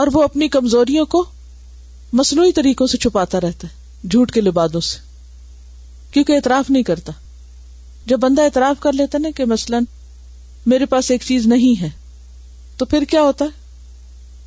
[0.01, 1.25] اور وہ اپنی کمزوریوں کو
[2.19, 3.77] مصنوعی طریقوں سے چھپاتا رہتا ہے
[4.11, 4.99] جھوٹ کے لبادوں سے
[6.12, 7.12] کیونکہ اعتراف نہیں کرتا
[8.09, 9.85] جب بندہ اعتراف کر لیتا نا کہ مثلاً
[10.75, 11.88] میرے پاس ایک چیز نہیں ہے
[12.79, 13.57] تو پھر کیا ہوتا ہے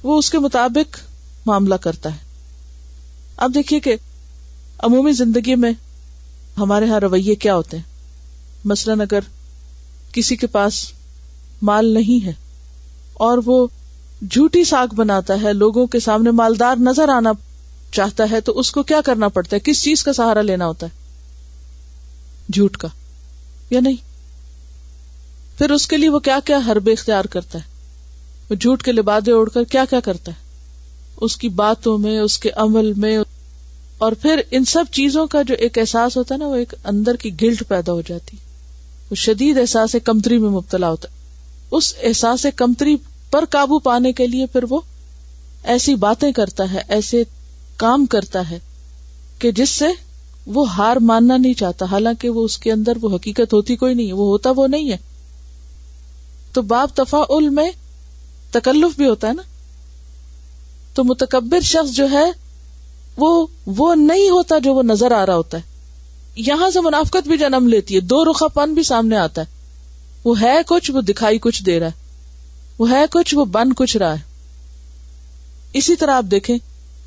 [0.03, 0.97] وہ اس کے مطابق
[1.47, 2.29] معاملہ کرتا ہے
[3.45, 3.95] اب دیکھیے کہ
[4.83, 5.71] عمومی زندگی میں
[6.57, 7.89] ہمارے ہاں رویے کیا ہوتے ہیں
[8.71, 9.19] مثلاً اگر
[10.13, 10.83] کسی کے پاس
[11.69, 12.33] مال نہیں ہے
[13.27, 13.65] اور وہ
[14.29, 17.31] جھوٹی ساگ بناتا ہے لوگوں کے سامنے مالدار نظر آنا
[17.95, 20.87] چاہتا ہے تو اس کو کیا کرنا پڑتا ہے کس چیز کا سہارا لینا ہوتا
[20.87, 20.99] ہے
[22.53, 22.87] جھوٹ کا
[23.69, 24.09] یا نہیں
[25.57, 27.69] پھر اس کے لیے وہ کیا کیا حرب اختیار کرتا ہے
[28.49, 30.49] وہ جھوٹ کے لبادے اوڑھ کر کیا کیا کرتا ہے
[31.25, 33.17] اس کی باتوں میں اس کے عمل میں
[34.05, 37.15] اور پھر ان سب چیزوں کا جو ایک احساس ہوتا ہے نا وہ ایک اندر
[37.23, 38.37] کی گلٹ پیدا ہو جاتی
[39.11, 42.95] وہ شدید احساس کمتری میں مبتلا ہوتا ہے اس احساس کمتری
[43.31, 44.79] پر قابو پانے کے لیے پھر وہ
[45.73, 47.23] ایسی باتیں کرتا ہے ایسے
[47.83, 48.59] کام کرتا ہے
[49.39, 49.87] کہ جس سے
[50.55, 54.07] وہ ہار ماننا نہیں چاہتا حالانکہ وہ اس کے اندر وہ حقیقت ہوتی کوئی نہیں
[54.07, 54.97] ہے وہ ہوتا وہ نہیں ہے
[56.53, 57.69] تو باب تفاعل میں
[58.51, 59.41] تکلف بھی ہوتا ہے نا
[60.95, 62.25] تو متکبر شخص جو ہے
[63.17, 63.29] وہ
[63.79, 65.69] وہ نہیں ہوتا جو وہ نظر آ رہا ہوتا ہے
[66.35, 69.59] یہاں سے منافقت بھی جنم لیتی ہے دو رخا پن بھی سامنے آتا ہے
[70.23, 71.99] وہ ہے کچھ وہ دکھائی کچھ دے رہا ہے
[72.79, 74.29] وہ ہے کچھ وہ بن کچھ رہا ہے
[75.79, 76.57] اسی طرح آپ دیکھیں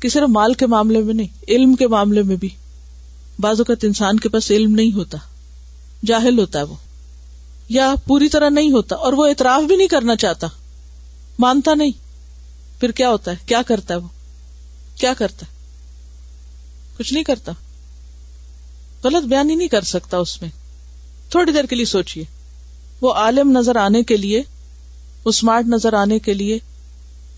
[0.02, 2.48] کہ صرف مال کے معاملے میں نہیں علم کے معاملے میں بھی
[3.42, 5.18] بعض اوقات انسان کے پاس علم نہیں ہوتا
[6.08, 6.74] جاہل ہوتا ہے وہ
[7.68, 10.46] یا پوری طرح نہیں ہوتا اور وہ اعتراف بھی نہیں کرنا چاہتا
[11.44, 11.90] مانتا نہیں
[12.80, 14.08] پھر کیا ہوتا ہے کیا کرتا ہے وہ
[15.00, 15.52] کیا کرتا ہے
[16.98, 17.52] کچھ نہیں کرتا
[19.04, 20.48] غلط بیان ہی نہیں کر سکتا اس میں
[21.30, 22.24] تھوڑی دیر کے لیے سوچیے
[23.00, 24.38] وہ عالم نظر آنے کے لیے
[25.24, 26.58] وہ اسمارٹ نظر آنے کے لیے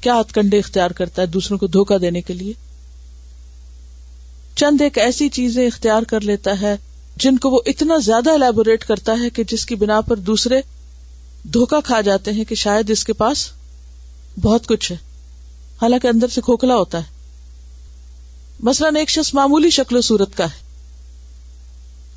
[0.01, 2.53] کیا ہتھ کنڈے اختیار کرتا ہے دوسروں کو دھوکا دینے کے لیے
[4.63, 6.77] چند ایک ایسی چیزیں اختیار کر لیتا ہے
[7.25, 10.61] جن کو وہ اتنا زیادہ الیبوریٹ کرتا ہے کہ جس کی بنا پر دوسرے
[11.55, 13.47] دھوکا کھا جاتے ہیں کہ شاید اس کے پاس
[14.43, 14.97] بہت کچھ ہے
[15.83, 17.15] حالانکہ اندر سے کھوکھلا ہوتا ہے
[18.69, 20.65] مثلاً ایک شخص معمولی شکل و صورت کا ہے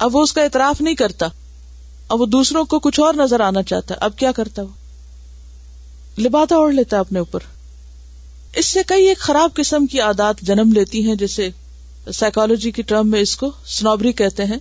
[0.05, 1.27] اب وہ اس کا اعتراف نہیں کرتا
[2.13, 6.55] اب وہ دوسروں کو کچھ اور نظر آنا چاہتا ہے اب کیا کرتا وہ لباتا
[6.55, 7.39] اوڑھ لیتا ہے اپنے اوپر
[8.59, 11.49] اس سے کئی ایک خراب قسم کی عادات جنم لیتی ہیں جیسے
[12.13, 14.57] سائیکالوجی کی ٹرم میں اس کو سنوبری کہتے ہیں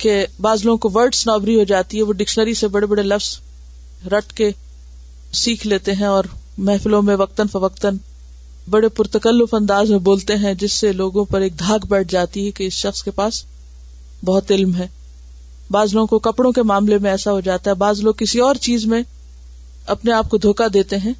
[0.00, 4.06] کہ بعض لوگوں کو ورڈ سنوبری ہو جاتی ہے وہ ڈکشنری سے بڑے بڑے لفظ
[4.12, 4.50] رٹ کے
[5.44, 6.24] سیکھ لیتے ہیں اور
[6.68, 7.96] محفلوں میں وقتاً فوقتاً
[8.70, 12.50] بڑے پرتکلف انداز میں بولتے ہیں جس سے لوگوں پر ایک دھاک بیٹھ جاتی ہے
[12.60, 13.44] کہ اس شخص کے پاس
[14.24, 14.86] بہت علم ہے
[15.72, 18.54] بعض لوگوں کو کپڑوں کے معاملے میں ایسا ہو جاتا ہے بعض لوگ کسی اور
[18.66, 19.02] چیز میں
[19.94, 21.12] اپنے آپ کو دھوکا دیتے ہیں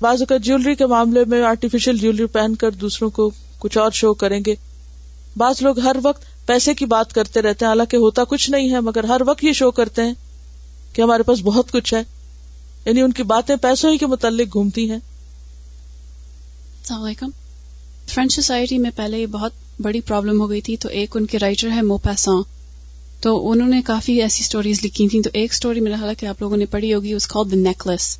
[0.00, 4.12] بعض اوقات جیولری کے معاملے میں آرٹیفیشل جیولری پہن کر دوسروں کو کچھ اور شو
[4.22, 4.54] کریں گے
[5.38, 8.80] بعض لوگ ہر وقت پیسے کی بات کرتے رہتے ہیں حالانکہ ہوتا کچھ نہیں ہے
[8.88, 10.14] مگر ہر وقت یہ شو کرتے ہیں
[10.92, 12.02] کہ ہمارے پاس بہت کچھ ہے
[12.84, 14.98] یعنی ان کی باتیں پیسوں ہی کے متعلق گھومتی ہیں
[18.08, 21.38] فرینچ سوسائٹی میں پہلے یہ بہت بڑی پرابلم ہو گئی تھی تو ایک ان کے
[21.42, 22.42] رائٹر ہے مو سان
[23.22, 26.26] تو انہوں نے کافی ایسی اسٹوریز لکھی تھیں تو ایک اسٹوری میرا خیال ہے کہ
[26.26, 28.16] آپ لوگوں نے پڑھی ہوگی اس کا نیکلس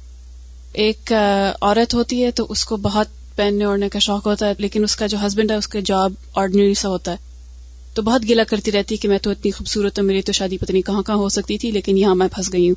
[0.84, 4.84] ایک عورت ہوتی ہے تو اس کو بہت پہننے اوڑھنے کا شوق ہوتا ہے لیکن
[4.84, 6.12] اس کا جو ہسبینڈ ہے اس کا جاب
[6.42, 7.32] آرڈنری سا ہوتا ہے
[7.94, 10.58] تو بہت گلا کرتی رہتی ہے کہ میں تو اتنی خوبصورت ہوں میری تو شادی
[10.58, 12.74] پتنی کہاں کہاں ہو سکتی تھی لیکن یہاں میں پھنس گئی ہوں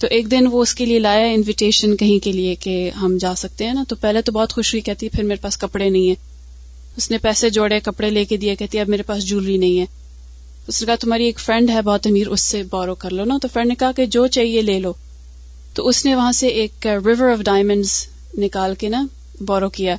[0.00, 3.34] تو ایک دن وہ اس کے لیے لایا انویٹیشن کہیں کے لیے کہ ہم جا
[3.36, 5.88] سکتے ہیں نا تو پہلے تو بہت خوش ہوئی کہتی ہے پھر میرے پاس کپڑے
[5.88, 6.14] نہیں ہیں
[6.98, 9.84] اس نے پیسے جوڑے کپڑے لے کے دیے کہتی اب میرے پاس جولری نہیں ہے
[10.68, 13.36] اس نے کہا تمہاری ایک فرینڈ ہے بہت امیر اس سے بورو کر لو نا
[13.42, 14.92] تو فرینڈ نے کہا کہ جو چاہیے لے لو
[15.74, 17.84] تو اس نے وہاں سے ایک ریور آف ڈائمنڈ
[18.44, 19.04] نکال کے نا
[19.46, 19.94] بورو کیا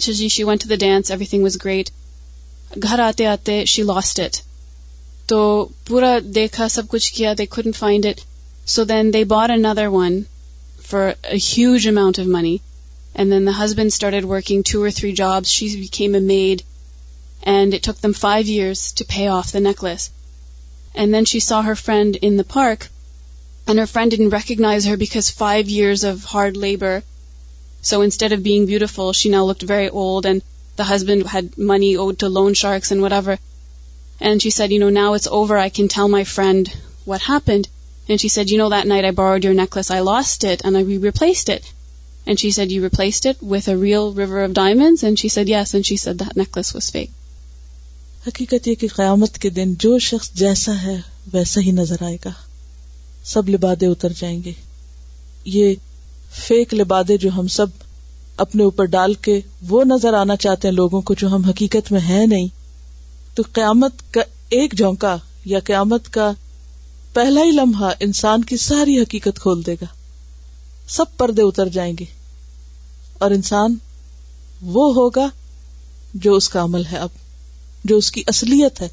[0.00, 1.90] اچھا جی she want the dance everything was great
[2.82, 4.36] گھر آتے آتے شی لاسٹ اٹ
[5.28, 5.40] تو
[5.86, 8.20] پورا دیکھا سب کچھ کیا دے خد find it
[8.74, 10.20] so then they bar under one
[10.90, 12.56] for huge amount of money
[13.14, 15.50] And then the husband started working 2 or 3 jobs.
[15.50, 16.62] She became a maid,
[17.42, 20.10] and it took them 5 years to pay off the necklace.
[20.94, 22.88] And then she saw her friend in the park,
[23.66, 27.02] and her friend didn't recognize her because 5 years of hard labor.
[27.82, 30.42] So instead of being beautiful, she now looked very old, and
[30.76, 33.38] the husband had money owed to loan sharks and whatever.
[34.20, 35.58] And she said, now it's over.
[35.58, 36.72] I can tell my friend
[37.04, 37.68] what happened.
[38.08, 39.90] And she said, that night I borrowed your necklace.
[39.90, 41.62] I lost it, and I replaced it.
[42.24, 45.02] And she said, you replaced it with a real river of diamonds?
[45.02, 45.74] And she said, yes.
[45.74, 47.10] And she said, that necklace was fake.
[48.26, 50.94] حقیقت یہ کہ قیامت کے دن جو شخص جیسا ہے
[51.32, 52.30] ویسا ہی نظر آئے گا
[53.30, 54.52] سب لبادے اتر جائیں گے
[55.54, 55.74] یہ
[56.36, 57.70] فیک لبادے جو ہم سب
[58.44, 62.00] اپنے اوپر ڈال کے وہ نظر آنا چاہتے ہیں لوگوں کو جو ہم حقیقت میں
[62.00, 62.46] ہیں نہیں
[63.34, 64.20] تو قیامت کا
[64.58, 65.16] ایک جھونکا
[65.54, 66.30] یا قیامت کا
[67.14, 69.86] پہلا ہی لمحہ انسان کی ساری حقیقت کھول دے گا
[70.96, 72.04] سب پردے اتر جائیں گے
[73.24, 73.76] اور انسان
[74.74, 75.26] وہ ہوگا
[76.24, 77.10] جو اس کا عمل ہے اب
[77.90, 78.88] جو اس کی اصلیت ہے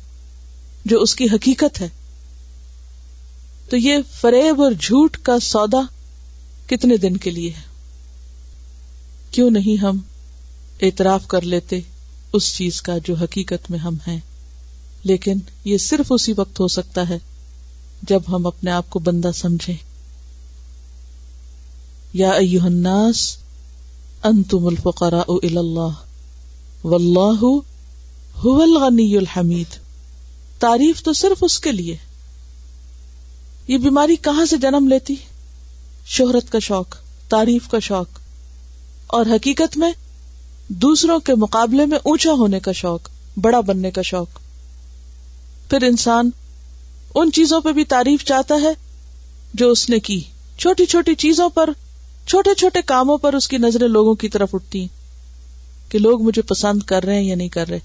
[0.91, 1.87] جو اس کی حقیقت ہے
[3.69, 5.81] تو یہ فریب اور جھوٹ کا سودا
[6.69, 7.67] کتنے دن کے لیے ہے
[9.35, 9.97] کیوں نہیں ہم
[10.87, 11.79] اعتراف کر لیتے
[12.37, 14.19] اس چیز کا جو حقیقت میں ہم ہیں
[15.11, 17.17] لیکن یہ صرف اسی وقت ہو سکتا ہے
[18.09, 19.75] جب ہم اپنے آپ کو بندہ سمجھیں
[22.17, 22.29] یا
[24.25, 25.31] انتم الفقراء
[26.83, 27.43] واللہ
[28.43, 29.75] الغنی الحمید
[30.59, 31.95] تعریف تو صرف اس کے لیے
[33.67, 35.15] یہ بیماری کہاں سے جنم لیتی
[36.17, 36.95] شہرت کا شوق
[37.29, 38.19] تعریف کا شوق
[39.17, 39.91] اور حقیقت میں
[40.85, 43.09] دوسروں کے مقابلے میں اونچا ہونے کا شوق
[43.41, 44.39] بڑا بننے کا شوق
[45.69, 46.29] پھر انسان
[47.15, 48.73] ان چیزوں پہ بھی تعریف چاہتا ہے
[49.63, 50.19] جو اس نے کی
[50.59, 51.69] چھوٹی چھوٹی چیزوں پر
[52.31, 56.41] چھوٹے چھوٹے کاموں پر اس کی نظریں لوگوں کی طرف اٹھتی ہیں کہ لوگ مجھے
[56.49, 57.79] پسند کر رہے ہیں یا نہیں کر رہے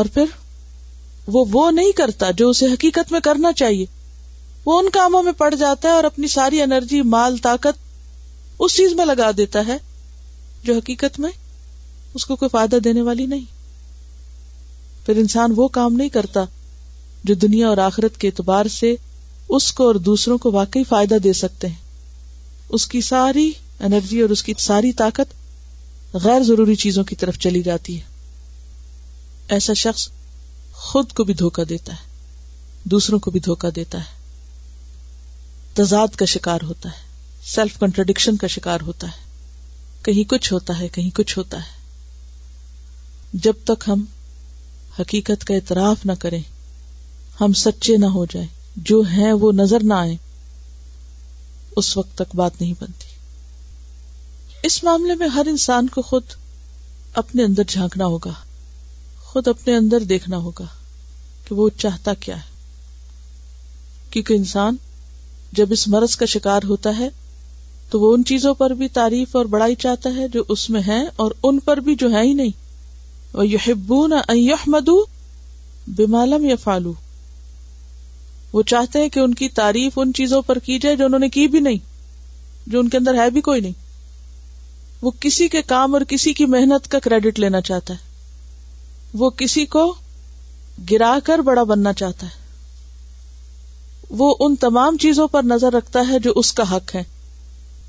[0.00, 0.24] اور پھر
[1.34, 3.84] وہ وہ نہیں کرتا جو اسے حقیقت میں کرنا چاہیے
[4.64, 7.78] وہ ان کاموں میں پڑ جاتا ہے اور اپنی ساری انرجی مال طاقت
[8.64, 9.76] اس چیز میں لگا دیتا ہے
[10.64, 11.30] جو حقیقت میں
[12.14, 13.44] اس کو کوئی فائدہ دینے والی نہیں
[15.06, 16.44] پھر انسان وہ کام نہیں کرتا
[17.30, 18.94] جو دنیا اور آخرت کے اعتبار سے
[19.56, 21.84] اس کو اور دوسروں کو واقعی فائدہ دے سکتے ہیں
[22.74, 23.50] اس کی ساری
[23.86, 25.34] انرجی اور اس کی ساری طاقت
[26.24, 28.14] غیر ضروری چیزوں کی طرف چلی جاتی ہے
[29.54, 30.08] ایسا شخص
[30.84, 34.14] خود کو بھی دھوکا دیتا ہے دوسروں کو بھی دھوکا دیتا ہے
[35.82, 37.04] تضاد کا شکار ہوتا ہے
[37.54, 39.24] سیلف کنٹرڈکشن کا شکار ہوتا ہے
[40.04, 41.74] کہیں کچھ ہوتا ہے کہیں کچھ ہوتا ہے
[43.46, 44.04] جب تک ہم
[44.98, 46.40] حقیقت کا اعتراف نہ کریں
[47.40, 48.48] ہم سچے نہ ہو جائیں
[48.90, 50.16] جو ہیں وہ نظر نہ آئیں
[51.80, 53.14] اس وقت تک بات نہیں بنتی
[54.66, 56.32] اس معاملے میں ہر انسان کو خود
[57.22, 58.32] اپنے اندر جھانکنا ہوگا
[59.30, 60.64] خود اپنے اندر دیکھنا ہوگا
[61.46, 62.54] کہ وہ چاہتا کیا ہے
[64.10, 64.76] کیونکہ انسان
[65.60, 67.08] جب اس مرض کا شکار ہوتا ہے
[67.90, 71.04] تو وہ ان چیزوں پر بھی تعریف اور بڑائی چاہتا ہے جو اس میں ہیں
[71.24, 73.70] اور ان پر بھی جو ہے ہی نہیں وہ یہ
[74.28, 74.98] ان یحمدو
[75.96, 76.92] بمالم یا فالو
[78.56, 81.28] وہ چاہتے ہیں کہ ان کی تعریف ان چیزوں پر کی جائے جو انہوں نے
[81.30, 81.78] کی بھی نہیں
[82.74, 83.72] جو ان کے اندر ہے بھی کوئی نہیں
[85.02, 89.64] وہ کسی کے کام اور کسی کی محنت کا کریڈٹ لینا چاہتا ہے وہ کسی
[89.74, 89.84] کو
[90.92, 92.44] گرا کر بڑا بننا چاہتا ہے
[94.22, 97.02] وہ ان تمام چیزوں پر نظر رکھتا ہے جو اس کا حق ہے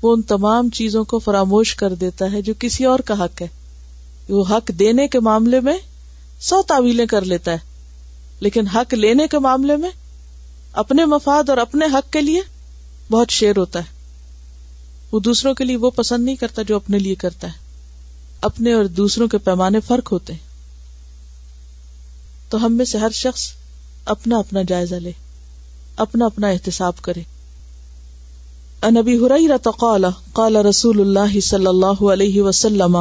[0.02, 3.46] وہ ان تمام چیزوں کو فراموش کر دیتا ہے جو کسی اور کا حق ہے
[4.28, 5.76] وہ حق دینے کے معاملے میں
[6.52, 7.66] سو تعویلیں کر لیتا ہے
[8.46, 9.90] لیکن حق لینے کے معاملے میں
[10.82, 12.40] اپنے مفاد اور اپنے حق کے لیے
[13.10, 13.96] بہت شیر ہوتا ہے
[15.12, 17.66] وہ دوسروں کے لیے وہ پسند نہیں کرتا جو اپنے لیے کرتا ہے
[18.48, 20.46] اپنے اور دوسروں کے پیمانے فرق ہوتے ہیں
[22.50, 23.48] تو ہم میں سے ہر شخص
[24.14, 25.10] اپنا اپنا جائزہ لے
[26.04, 27.22] اپنا اپنا احتساب کرے
[28.88, 29.56] انبی حریرہ
[30.34, 32.96] قال رسول اللہ صلی اللہ علیہ وسلم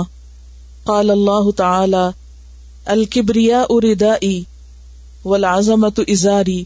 [0.86, 2.06] کال اللہ تعالی
[2.96, 4.14] الکبریا ادا
[5.26, 6.64] ولازمت ازاری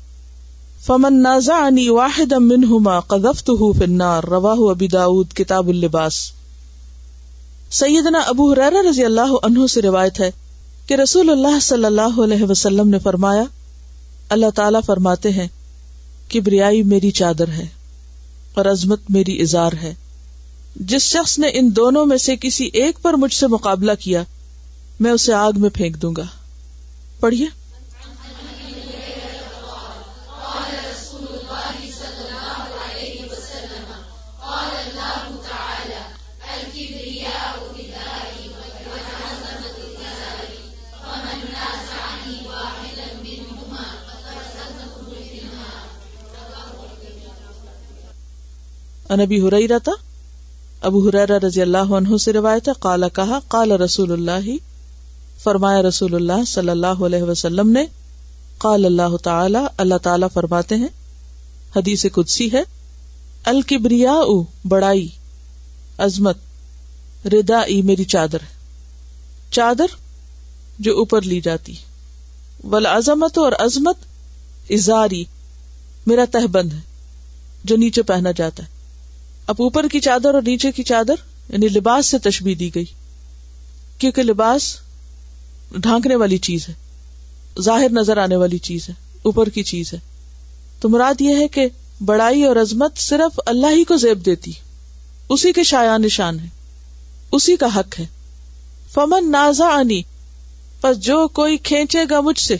[0.85, 6.15] فمن نازعنی واحدا منہما قذفتہ فی النار رواہ ابی داود کتاب اللباس
[7.79, 10.29] سیدنا ابو حریرہ رضی اللہ عنہ سے روایت ہے
[10.87, 13.43] کہ رسول اللہ صلی اللہ علیہ وسلم نے فرمایا
[14.37, 15.47] اللہ تعالی فرماتے ہیں
[16.33, 17.67] کبریائی میری چادر ہے
[18.57, 19.93] اور عظمت میری اظہار ہے
[20.93, 24.23] جس شخص نے ان دونوں میں سے کسی ایک پر مجھ سے مقابلہ کیا
[25.05, 26.23] میں اسے آگ میں پھینک دوں گا
[27.19, 27.45] پڑھیے
[49.13, 49.91] انبی ہو تھا رہتا
[50.89, 54.47] ابو حرارا رضی اللہ عنہ سے روایت ہے کالا کہا کالا رسول اللہ
[55.43, 57.83] فرمایا رسول اللہ صلی اللہ علیہ وسلم نے
[58.65, 60.87] کال اللہ تعالی اللہ تعالی فرماتے ہیں
[61.75, 62.61] حدیث قدسی ہے
[63.55, 64.15] الکبریا
[64.73, 65.07] بڑائی
[66.09, 68.45] عظمت ردا میری چادر
[69.59, 69.95] چادر
[70.87, 71.73] جو اوپر لی جاتی
[72.85, 74.05] اور عظمت
[74.79, 75.23] اظہاری
[76.07, 76.79] میرا تہبند ہے
[77.71, 78.79] جو نیچے پہنا جاتا ہے
[79.51, 81.21] اب اوپر کی چادر اور نیچے کی چادر
[81.53, 82.83] یعنی لباس سے تشبیح دی گئی
[83.99, 84.63] کیونکہ لباس
[85.87, 86.73] ڈھانکنے والی چیز ہے
[87.67, 88.93] ظاہر نظر آنے والی چیز ہے
[89.31, 89.97] اوپر کی چیز ہے
[90.81, 91.67] تو مراد یہ ہے کہ
[92.11, 94.51] بڑائی اور عظمت صرف اللہ ہی کو زیب دیتی
[95.35, 96.47] اسی کے شایا نشان ہے
[97.39, 98.05] اسی کا حق ہے
[98.93, 100.01] فمن نازا آنی
[100.83, 102.55] بس جو کوئی کھینچے گا مجھ سے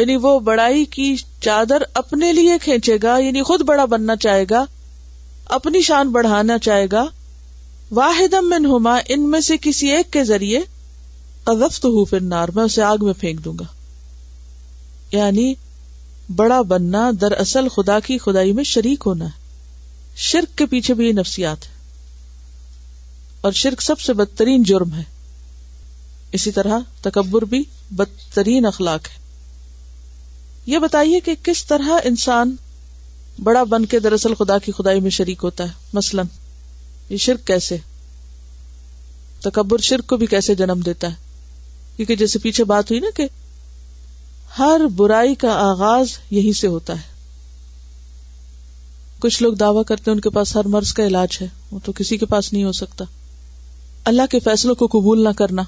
[0.00, 4.64] یعنی وہ بڑائی کی چادر اپنے لیے کھینچے گا یعنی خود بڑا بننا چاہے گا
[5.56, 7.04] اپنی شان بڑھانا چاہے گا
[8.64, 10.58] ہوما ان میں سے کسی ایک کے ذریعے
[11.48, 13.64] ہوں پھر نار میں اسے آگ میں پھینک دوں گا
[15.16, 15.52] یعنی
[16.36, 19.42] بڑا بننا در اصل خدا کی خدائی میں شریک ہونا ہے
[20.30, 21.72] شرک کے پیچھے بھی یہ نفسیات ہے
[23.44, 25.02] اور شرک سب سے بدترین جرم ہے
[26.36, 27.62] اسی طرح تکبر بھی
[27.96, 29.22] بدترین اخلاق ہے
[30.66, 32.54] یہ بتائیے کہ کس طرح انسان
[33.42, 36.26] بڑا بن کے دراصل خدا کی خدائی میں شریک ہوتا ہے مثلاً
[37.10, 37.76] یہ شرک کیسے
[39.42, 41.22] تکبر شرک کو بھی کیسے جنم دیتا ہے
[41.96, 43.26] کیونکہ جیسے پیچھے بات ہوئی نا کہ
[44.58, 47.12] ہر برائی کا آغاز یہی سے ہوتا ہے
[49.20, 51.92] کچھ لوگ دعویٰ کرتے ہیں ان کے پاس ہر مرض کا علاج ہے وہ تو
[51.96, 53.04] کسی کے پاس نہیں ہو سکتا
[54.12, 55.62] اللہ کے فیصلوں کو قبول نہ کرنا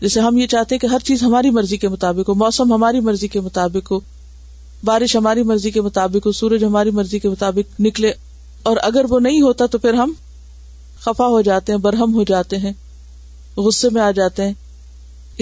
[0.00, 3.00] جیسے ہم یہ چاہتے ہیں کہ ہر چیز ہماری مرضی کے مطابق ہو موسم ہماری
[3.10, 3.98] مرضی کے مطابق ہو
[4.86, 8.12] بارش ہماری مرضی کے مطابق ہو سورج ہماری مرضی کے مطابق نکلے
[8.70, 10.12] اور اگر وہ نہیں ہوتا تو پھر ہم
[11.04, 12.72] خفا ہو جاتے ہیں برہم ہو جاتے ہیں
[13.66, 14.52] غصے میں آ جاتے ہیں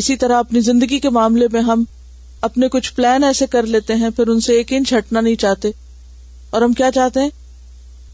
[0.02, 1.82] اسی طرح اپنی زندگی کے معاملے میں ہم
[2.48, 5.70] اپنے کچھ پلان ایسے کر لیتے ہیں پھر ان سے ایک انچ ہٹنا نہیں چاہتے
[6.54, 7.28] اور ہم کیا چاہتے ہیں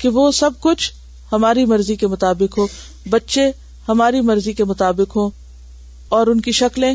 [0.00, 0.90] کہ وہ سب کچھ
[1.32, 2.66] ہماری مرضی کے مطابق ہو
[3.10, 3.50] بچے
[3.88, 5.28] ہماری مرضی کے مطابق ہو
[6.16, 6.94] اور ان کی شکلیں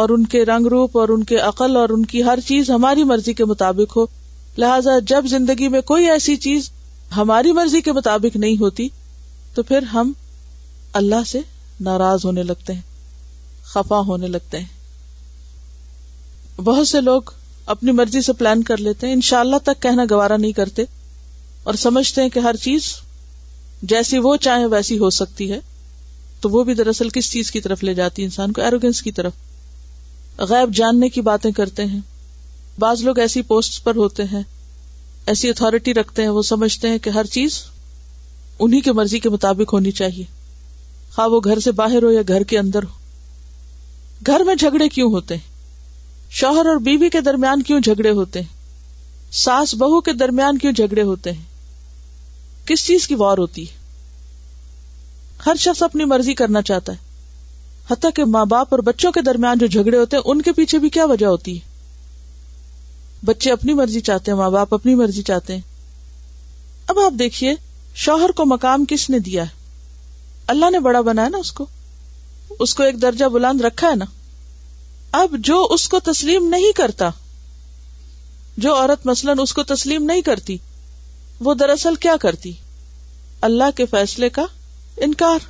[0.00, 3.04] اور ان کے رنگ روپ اور ان کے عقل اور ان کی ہر چیز ہماری
[3.10, 4.02] مرضی کے مطابق ہو
[4.62, 6.66] لہذا جب زندگی میں کوئی ایسی چیز
[7.16, 8.84] ہماری مرضی کے مطابق نہیں ہوتی
[9.54, 10.10] تو پھر ہم
[11.00, 11.40] اللہ سے
[11.88, 12.84] ناراض ہونے لگتے ہیں
[13.72, 14.66] خفا ہونے لگتے ہیں
[16.68, 17.30] بہت سے لوگ
[17.76, 20.84] اپنی مرضی سے پلان کر لیتے ہیں انشاءاللہ اللہ تک کہنا گوارا نہیں کرتے
[21.70, 22.82] اور سمجھتے ہیں کہ ہر چیز
[23.94, 25.60] جیسی وہ چاہے ویسی ہو سکتی ہے
[26.40, 29.34] تو وہ بھی دراصل کس چیز کی طرف لے جاتی انسان کو ایروگینس کی طرف
[30.48, 32.00] غیب جاننے کی باتیں کرتے ہیں
[32.80, 34.42] بعض لوگ ایسی پوسٹ پر ہوتے ہیں
[35.32, 37.62] ایسی اتارٹی رکھتے ہیں وہ سمجھتے ہیں کہ ہر چیز
[38.58, 40.24] انہیں کی مرضی کے مطابق ہونی چاہیے
[41.14, 45.10] خواہ وہ گھر سے باہر ہو یا گھر کے اندر ہو گھر میں جھگڑے کیوں
[45.12, 45.54] ہوتے ہیں
[46.40, 48.54] شوہر اور بیوی کے درمیان کیوں جھگڑے ہوتے ہیں
[49.44, 51.44] ساس بہو کے درمیان کیوں جھگڑے ہوتے ہیں
[52.68, 53.74] کس چیز کی وار ہوتی ہے
[55.46, 57.04] ہر شخص اپنی مرضی کرنا چاہتا ہے
[57.90, 60.78] حتیٰ کہ ماں باپ اور بچوں کے درمیان جو جھگڑے ہوتے ہیں ان کے پیچھے
[60.78, 61.74] بھی کیا وجہ ہوتی ہے
[63.24, 65.60] بچے اپنی مرضی چاہتے ہیں ماں باپ اپنی مرضی چاہتے ہیں
[66.92, 67.54] اب آپ دیکھیے
[68.04, 69.54] شوہر کو مقام کس نے دیا ہے
[70.54, 71.66] اللہ نے بڑا بنایا نا اس کو
[72.66, 74.04] اس کو ایک درجہ بلند رکھا ہے نا
[75.22, 77.10] اب جو اس کو تسلیم نہیں کرتا
[78.64, 80.56] جو عورت مثلاً اس کو تسلیم نہیں کرتی
[81.46, 82.52] وہ دراصل کیا کرتی
[83.50, 84.44] اللہ کے فیصلے کا
[85.06, 85.40] انکار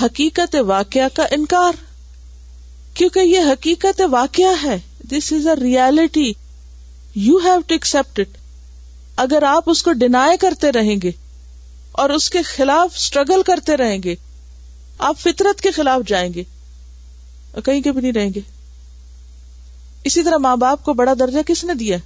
[0.00, 1.72] حقیقت واقعہ کا انکار
[2.96, 4.76] کیونکہ یہ حقیقت واقعہ ہے
[5.10, 6.32] this is a reality
[7.26, 8.36] you have to accept it
[9.24, 11.10] اگر آپ اس کو ڈینائی کرتے رہیں گے
[12.02, 14.14] اور اس کے خلاف اسٹرگل کرتے رہیں گے
[15.08, 16.44] آپ فطرت کے خلاف جائیں گے
[17.52, 18.40] اور کہیں کے بھی نہیں رہیں گے
[20.10, 21.96] اسی طرح ماں باپ کو بڑا درجہ کس نے دیا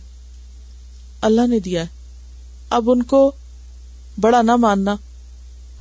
[1.28, 1.84] اللہ نے دیا
[2.78, 3.30] اب ان کو
[4.20, 4.95] بڑا نہ ماننا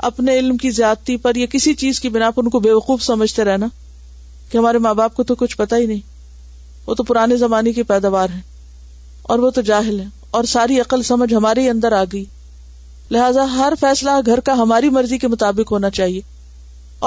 [0.07, 3.01] اپنے علم کی زیادتی پر یا کسی چیز کی بنا پر ان کو بے وقوف
[3.03, 3.67] سمجھتے رہنا
[4.51, 5.99] کہ ہمارے ماں باپ کو تو کچھ پتا ہی نہیں
[6.87, 8.39] وہ تو پرانے زمانے کی پیداوار ہے
[9.33, 10.05] اور وہ تو جاہل ہے
[10.37, 12.23] اور ساری عقل سمجھ ہمارے اندر آ گئی
[13.11, 16.21] لہذا ہر فیصلہ گھر کا ہماری مرضی کے مطابق ہونا چاہیے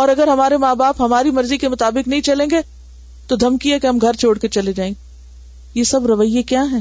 [0.03, 2.61] اور اگر ہمارے ماں باپ ہماری مرضی کے مطابق نہیں چلیں گے
[3.29, 4.93] تو دھمکی ہے کہ ہم گھر چھوڑ کے چلے جائیں
[5.75, 6.81] یہ سب رویے کیا ہیں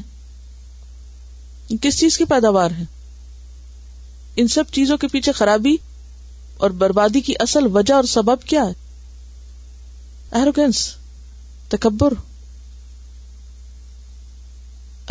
[1.81, 2.83] کس چیز کی پیداوار ہے
[4.41, 5.75] ان سب چیزوں کے پیچھے خرابی
[6.65, 10.69] اور بربادی کی اصل وجہ اور سبب کیا ہے
[11.69, 12.13] تکبر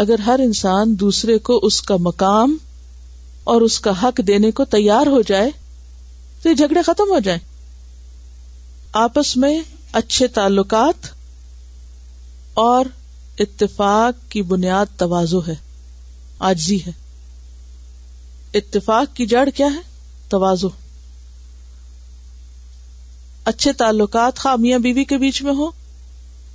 [0.04, 2.54] اگر ہر انسان دوسرے کو اس کا مقام
[3.52, 5.50] اور اس کا حق دینے کو تیار ہو جائے
[6.42, 7.40] تو یہ جھگڑے ختم ہو جائیں
[9.06, 9.56] آپس میں
[10.00, 11.06] اچھے تعلقات
[12.64, 12.84] اور
[13.44, 15.54] اتفاق کی بنیاد توازو ہے
[16.50, 16.92] آجی ہے
[18.58, 19.80] اتفاق کی جڑ کیا ہے
[20.30, 20.68] توازو
[23.50, 25.68] اچھے تعلقات خواہ میاں بیوی کے بیچ میں ہو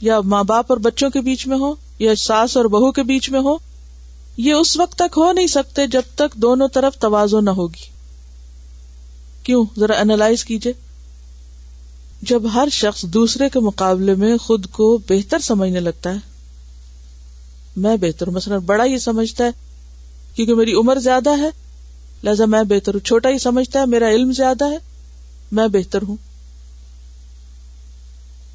[0.02, 3.30] یا ماں باپ اور بچوں کے بیچ میں ہو یا ساس اور بہو کے بیچ
[3.32, 3.56] میں ہو
[4.48, 7.86] یہ اس وقت تک ہو نہیں سکتے جب تک دونوں طرف توازو نہ ہوگی
[9.44, 10.74] کیوں ذرا انالائز کیجیے
[12.30, 16.30] جب ہر شخص دوسرے کے مقابلے میں خود کو بہتر سمجھنے لگتا ہے
[17.86, 19.50] میں بہتر ہوں مثلاً بڑا یہ سمجھتا ہے
[20.36, 21.50] کیونکہ میری عمر زیادہ ہے
[22.24, 24.78] لہذا میں بہتر ہوں چھوٹا یہ سمجھتا ہے میرا علم زیادہ ہے
[25.60, 26.16] میں بہتر ہوں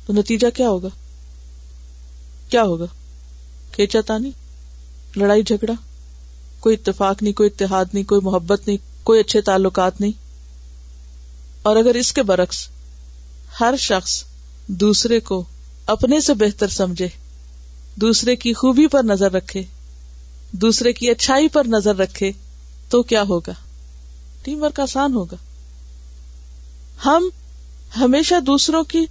[0.07, 0.89] تو نتیجہ کیا ہوگا
[2.51, 2.87] کیا ہوگا
[3.73, 4.31] کھینچا تانی
[5.17, 5.73] لڑائی جھگڑا
[6.61, 8.77] کوئی اتفاق نہیں کوئی اتحاد نہیں کوئی محبت نہیں
[9.07, 10.13] کوئی اچھے تعلقات نہیں
[11.69, 12.67] اور اگر اس کے برعکس
[13.61, 14.23] ہر شخص
[14.83, 15.43] دوسرے کو
[15.95, 17.09] اپنے سے بہتر سمجھے
[18.01, 19.63] دوسرے کی خوبی پر نظر رکھے
[20.63, 22.31] دوسرے کی اچھائی پر نظر رکھے
[22.91, 23.53] تو کیا ہوگا
[24.45, 25.37] ٹیم ورک آسان ہوگا
[27.07, 27.29] ہم
[28.01, 29.05] ہمیشہ دوسروں کی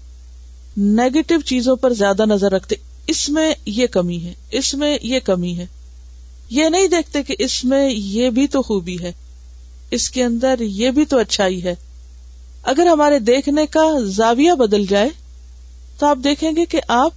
[0.77, 2.75] نیگیٹو چیزوں پر زیادہ نظر رکھتے
[3.13, 5.65] اس میں یہ کمی ہے اس میں یہ کمی ہے
[6.49, 9.11] یہ نہیں دیکھتے کہ اس میں یہ بھی تو خوبی ہے
[9.97, 11.73] اس کے اندر یہ بھی تو اچھائی ہے
[12.71, 13.81] اگر ہمارے دیکھنے کا
[14.15, 15.09] زاویہ بدل جائے
[15.99, 17.11] تو آپ دیکھیں گے کہ آپ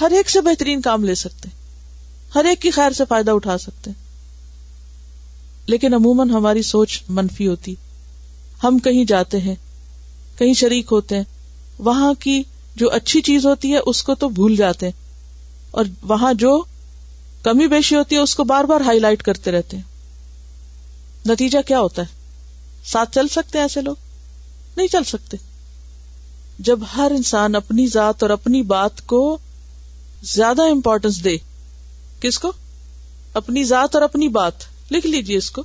[0.00, 1.62] ہر ایک سے بہترین کام لے سکتے ہیں
[2.34, 4.02] ہر ایک کی خیر سے فائدہ اٹھا سکتے ہیں
[5.70, 7.74] لیکن عموماً ہماری سوچ منفی ہوتی
[8.64, 9.54] ہم کہیں جاتے ہیں
[10.38, 11.24] کہیں شریک ہوتے ہیں
[11.84, 12.42] وہاں کی
[12.80, 14.92] جو اچھی چیز ہوتی ہے اس کو تو بھول جاتے ہیں
[15.80, 16.56] اور وہاں جو
[17.44, 21.80] کمی بیشی ہوتی ہے اس کو بار بار ہائی لائٹ کرتے رہتے ہیں نتیجہ کیا
[21.80, 22.22] ہوتا ہے
[22.92, 23.94] ساتھ چل سکتے ہیں ایسے لوگ
[24.76, 25.36] نہیں چل سکتے
[26.68, 29.20] جب ہر انسان اپنی ذات اور اپنی بات کو
[30.34, 31.36] زیادہ امپورٹینس دے
[32.20, 32.52] کس کو
[33.40, 35.62] اپنی ذات اور اپنی بات لکھ لیجیے اس کو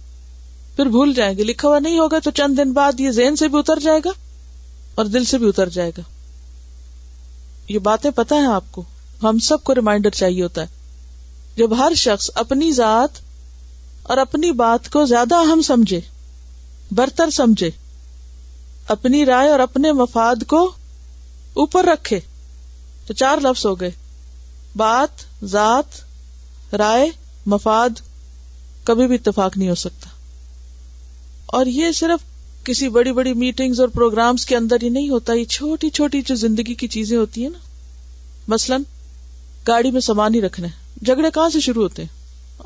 [0.75, 3.47] پھر بھول جائیں گے لکھا ہوا نہیں ہوگا تو چند دن بعد یہ زین سے
[3.47, 4.11] بھی اتر جائے گا
[4.99, 6.01] اور دل سے بھی اتر جائے گا
[7.69, 8.83] یہ باتیں پتا ہے آپ کو
[9.23, 10.77] ہم سب کو ریمائنڈر چاہیے ہوتا ہے
[11.57, 13.19] جب ہر شخص اپنی ذات
[14.13, 15.99] اور اپنی بات کو زیادہ اہم سمجھے
[16.99, 17.69] برتر سمجھے
[18.95, 20.61] اپنی رائے اور اپنے مفاد کو
[21.63, 22.19] اوپر رکھے
[23.07, 23.91] تو چار لفظ ہو گئے
[24.77, 27.07] بات ذات رائے
[27.53, 28.01] مفاد
[28.85, 30.09] کبھی بھی اتفاق نہیں ہو سکتا
[31.57, 32.23] اور یہ صرف
[32.65, 36.35] کسی بڑی بڑی میٹنگ اور پروگرامس کے اندر یہ نہیں ہوتا یہ چھوٹی چھوٹی جو
[36.35, 37.59] زندگی کی چیزیں ہوتی ہیں نا
[38.53, 38.83] مثلاً
[39.67, 42.17] گاڑی میں سامان ہی رکھنا ہے جھگڑے کہاں سے شروع ہوتے ہیں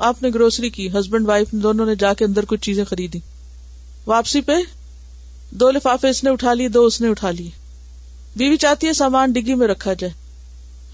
[0.08, 3.18] آپ نے گروسری کی ہسبینڈ وائف دونوں نے جا کے اندر کچھ چیزیں خریدی
[4.06, 4.56] واپسی پہ
[5.60, 7.50] دو لفافے اس نے اٹھا لیے دو اس نے اٹھا لیے
[8.38, 10.12] بیوی چاہتی ہے سامان ڈگی میں رکھا جائے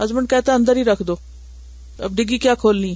[0.05, 1.15] ہسبینڈ کہتا ہے اندر ہی رکھ دو
[2.09, 2.95] اب ڈگی کیا کھولنی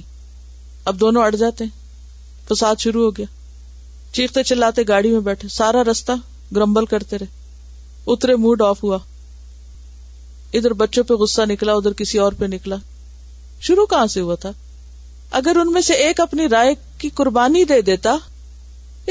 [0.91, 3.25] اب دونوں اڑ جاتے ہیں تو ساتھ شروع ہو گیا
[4.15, 6.11] چیختے چلاتے گاڑی میں بیٹھے سارا رستہ
[6.55, 8.97] گرمبل کرتے رہے اترے موڈ آف ہوا
[10.57, 12.75] ادھر بچوں پہ غصہ نکلا ادھر کسی اور پہ نکلا
[13.67, 14.51] شروع کہاں سے ہوا تھا
[15.39, 18.15] اگر ان میں سے ایک اپنی رائے کی قربانی دے دیتا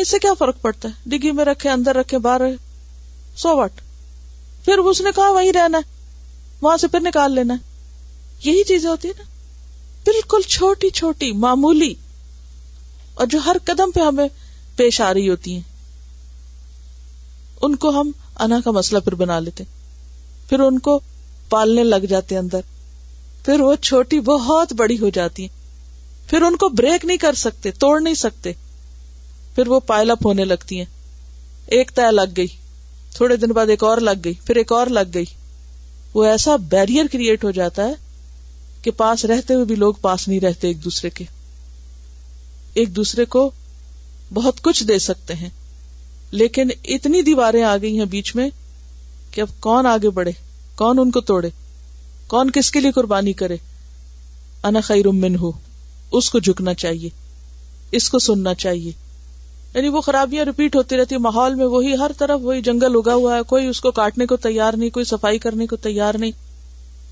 [0.02, 2.40] اس سے کیا فرق پڑتا ہے ڈگی میں رکھے اندر رکھے باہر
[3.42, 3.80] سو وٹ
[4.64, 5.92] پھر اس نے کہا وہی رہنا ہے
[6.62, 9.24] وہاں سے پھر نکال لینا ہے یہی چیزیں ہوتی ہیں نا
[10.06, 11.92] بالکل چھوٹی چھوٹی معمولی
[13.18, 14.26] اور جو ہر قدم پہ ہمیں
[14.76, 15.72] پیش آ رہی ہوتی ہیں
[17.64, 18.10] ان کو ہم
[18.44, 20.98] انا کا مسئلہ پھر بنا لیتے ہیں پھر ان کو
[21.50, 22.60] پالنے لگ جاتے اندر
[23.44, 25.62] پھر وہ چھوٹی بہت بڑی ہو جاتی ہیں
[26.30, 28.52] پھر ان کو بریک نہیں کر سکتے توڑ نہیں سکتے
[29.54, 30.84] پھر وہ پائل اپ ہونے لگتی ہیں
[31.76, 32.46] ایک طے لگ گئی
[33.16, 35.24] تھوڑے دن بعد ایک اور لگ گئی پھر ایک اور لگ گئی
[36.14, 37.92] وہ ایسا بیریئر کریٹ ہو جاتا ہے
[38.82, 41.24] کہ پاس رہتے ہوئے بھی لوگ پاس نہیں رہتے ایک دوسرے کے
[42.82, 43.50] ایک دوسرے کو
[44.32, 45.48] بہت کچھ دے سکتے ہیں
[46.32, 48.48] لیکن اتنی دیواریں آ گئی ہیں بیچ میں
[49.32, 50.30] کہ اب کون آگے بڑھے
[50.76, 51.48] کون ان کو توڑے
[52.28, 53.56] کون کس کے لیے قربانی کرے
[54.68, 55.50] انا خیر من ہو
[56.18, 57.08] اس کو جھکنا چاہیے
[57.96, 58.92] اس کو سننا چاہیے
[59.74, 63.36] یعنی وہ خرابیاں ریپیٹ ہوتی رہتی ماحول میں وہی ہر طرف وہی جنگل اگا ہوا
[63.36, 66.32] ہے کوئی اس کو کاٹنے کو تیار نہیں کوئی صفائی کرنے کو تیار نہیں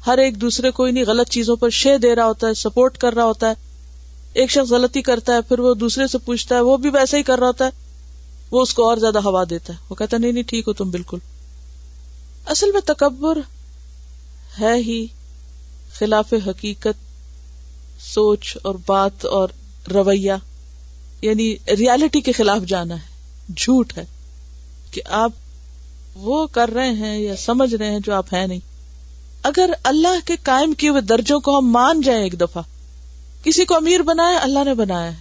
[0.06, 3.54] ہر ایک دوسرے کو شے دے رہا ہوتا ہے سپورٹ کر رہا ہوتا ہے
[4.40, 7.22] ایک شخص غلطی کرتا ہے پھر وہ دوسرے سے پوچھتا ہے وہ بھی ویسا ہی
[7.28, 7.80] کر رہا ہوتا ہے
[8.50, 10.90] وہ اس کو اور زیادہ ہوا دیتا ہے وہ کہتا نہیں نہیں ٹھیک ہو تم
[10.90, 11.18] بالکل
[12.54, 13.38] اصل میں تکبر
[14.60, 15.04] ہے ہی
[15.98, 17.10] خلاف حقیقت
[18.14, 19.48] سوچ اور بات اور
[19.94, 20.32] رویہ
[21.22, 24.04] یعنی ریالٹی کے خلاف جانا ہے جھوٹ ہے
[24.90, 25.32] کہ آپ
[26.26, 28.60] وہ کر رہے ہیں یا سمجھ رہے ہیں جو آپ ہیں نہیں
[29.50, 32.62] اگر اللہ کے قائم کیے ہوئے درجوں کو ہم مان جائیں ایک دفعہ
[33.44, 35.20] کسی کو امیر بنایا اللہ نے بنایا ہے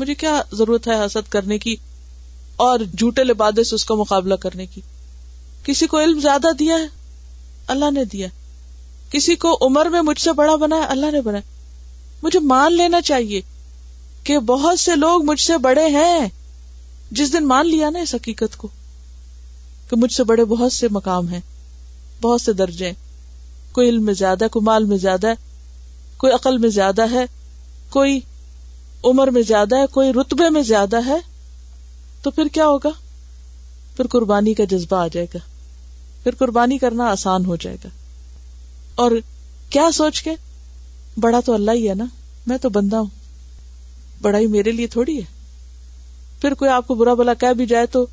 [0.00, 1.74] مجھے کیا ضرورت ہے حسد کرنے کی
[2.64, 4.80] اور جھوٹے لبادے سے اس کا مقابلہ کرنے کی
[5.64, 6.86] کسی کو علم زیادہ دیا ہے
[7.74, 8.28] اللہ نے دیا
[9.10, 11.54] کسی کو عمر میں مجھ سے بڑا بنایا اللہ نے بنایا
[12.22, 13.40] مجھے مان لینا چاہیے
[14.24, 16.28] کہ بہت سے لوگ مجھ سے بڑے ہیں
[17.18, 18.68] جس دن مان لیا نا اس حقیقت کو
[19.90, 21.40] کہ مجھ سے بڑے بہت سے مقام ہیں
[22.22, 22.92] بہت سے درجے
[23.72, 25.44] کوئی علم میں زیادہ ہے کوئی مال میں زیادہ ہے
[26.24, 27.24] کوئی عقل میں زیادہ ہے
[27.90, 28.18] کوئی
[29.08, 31.16] عمر میں زیادہ ہے کوئی رتبے میں زیادہ ہے
[32.22, 32.90] تو پھر کیا ہوگا
[33.96, 35.38] پھر قربانی کا جذبہ آ جائے گا
[36.22, 37.88] پھر قربانی کرنا آسان ہو جائے گا
[39.02, 39.12] اور
[39.70, 40.30] کیا سوچ کے
[41.20, 42.04] بڑا تو اللہ ہی ہے نا
[42.46, 45.34] میں تو بندہ ہوں بڑائی میرے لیے تھوڑی ہے
[46.40, 48.04] پھر کوئی آپ کو برا بلا کہہ بھی جائے تو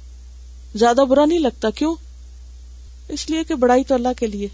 [0.79, 1.93] زیادہ برا نہیں لگتا کیوں
[3.15, 4.47] اس لیے کہ بڑائی تو اللہ کے لیے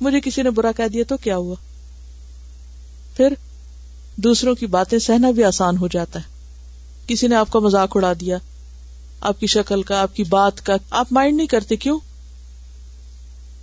[0.00, 1.54] مجھے کسی نے برا کہہ دیا تو کیا ہوا
[3.16, 3.34] پھر
[4.22, 6.28] دوسروں کی باتیں سہنا بھی آسان ہو جاتا ہے
[7.06, 8.36] کسی نے آپ کا مزاق اڑا دیا
[9.30, 11.98] آپ کی شکل کا آپ کی بات کا آپ مائنڈ نہیں کرتے کیوں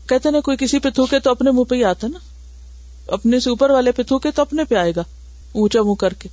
[0.10, 2.20] کہتے نا کوئی کسی پہ تھوکے تو اپنے منہ پہ ہی آتا نا
[3.18, 5.03] اپنے سے اوپر والے پہ تھوکے تو اپنے پہ آئے گا
[5.62, 6.30] اونچا منہ کر کے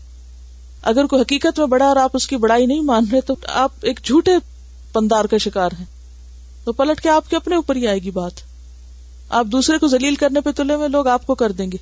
[0.93, 3.87] اگر کوئی حقیقت میں بڑا اور آپ اس کی بڑائی نہیں مان رہے تو آپ
[3.91, 4.31] ایک جھوٹے
[4.93, 5.85] پندار کا شکار ہیں
[6.65, 8.41] تو پلٹ کے آپ کے اپنے اوپر ہی آئے گی بات
[9.41, 11.77] آپ دوسرے کو ذلیل کرنے پہ تلے میں لوگ آپ کو کر دیں گے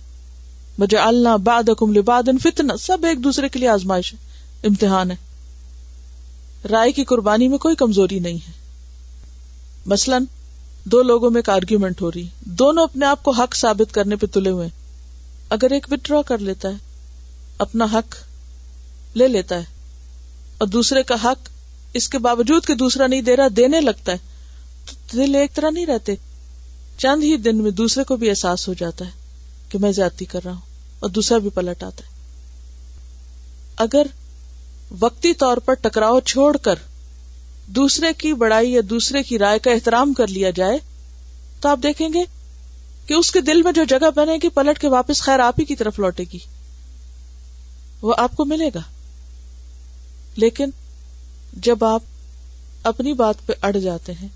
[0.78, 4.18] مجھے اللہ باد لبادن فتنا سب ایک دوسرے کے لیے آزمائش ہے
[4.68, 5.16] امتحان ہے
[6.70, 8.52] رائے کی قربانی میں کوئی کمزوری نہیں ہے
[9.92, 10.24] مثلاً
[10.92, 12.26] دو لوگوں میں ایک آرگیومنٹ ہو رہی
[12.60, 14.68] دونوں اپنے آپ کو حق ثابت کرنے پہ تلے ہوئے
[15.56, 16.76] اگر ایک وتڈرا کر لیتا ہے
[17.66, 18.14] اپنا حق
[19.16, 19.64] لے لیتا ہے
[20.60, 21.48] اور دوسرے کا حق
[22.00, 24.18] اس کے باوجود کہ دوسرا نہیں دے رہا دینے لگتا ہے
[24.90, 26.14] تو دل ایک طرح نہیں رہتے
[26.98, 29.20] چند ہی دن میں دوسرے کو بھی احساس ہو جاتا ہے
[29.72, 30.70] کہ میں زیادتی کر رہا ہوں
[31.02, 32.10] اور دوسرا بھی پلٹ آتا ہے
[33.84, 34.06] اگر
[35.00, 36.78] وقتی طور پر ٹکراؤ چھوڑ کر
[37.78, 40.78] دوسرے کی بڑائی یا دوسرے کی رائے کا احترام کر لیا جائے
[41.60, 42.24] تو آپ دیکھیں گے
[43.06, 45.64] کہ اس کے دل میں جو جگہ بنے گی پلٹ کے واپس خیر آپ ہی
[45.70, 46.38] کی طرف لوٹے گی
[48.02, 48.80] وہ آپ کو ملے گا
[50.44, 50.70] لیکن
[51.68, 52.02] جب آپ
[52.92, 54.28] اپنی بات پہ اڑ جاتے ہیں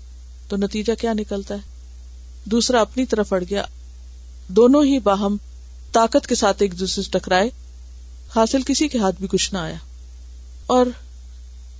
[0.49, 1.75] تو نتیجہ کیا نکلتا ہے
[2.51, 3.63] دوسرا اپنی طرف اڑ گیا
[4.55, 5.35] دونوں ہی باہم
[5.93, 7.49] طاقت کے ساتھ ایک دوسرے سے ٹکرائے
[8.35, 9.75] حاصل کسی کے ہاتھ بھی کچھ نہ آیا
[10.77, 10.85] اور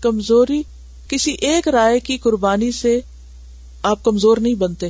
[0.01, 0.61] کمزوری
[1.09, 2.99] کسی ایک رائے کی قربانی سے
[3.91, 4.89] آپ کمزور نہیں بنتے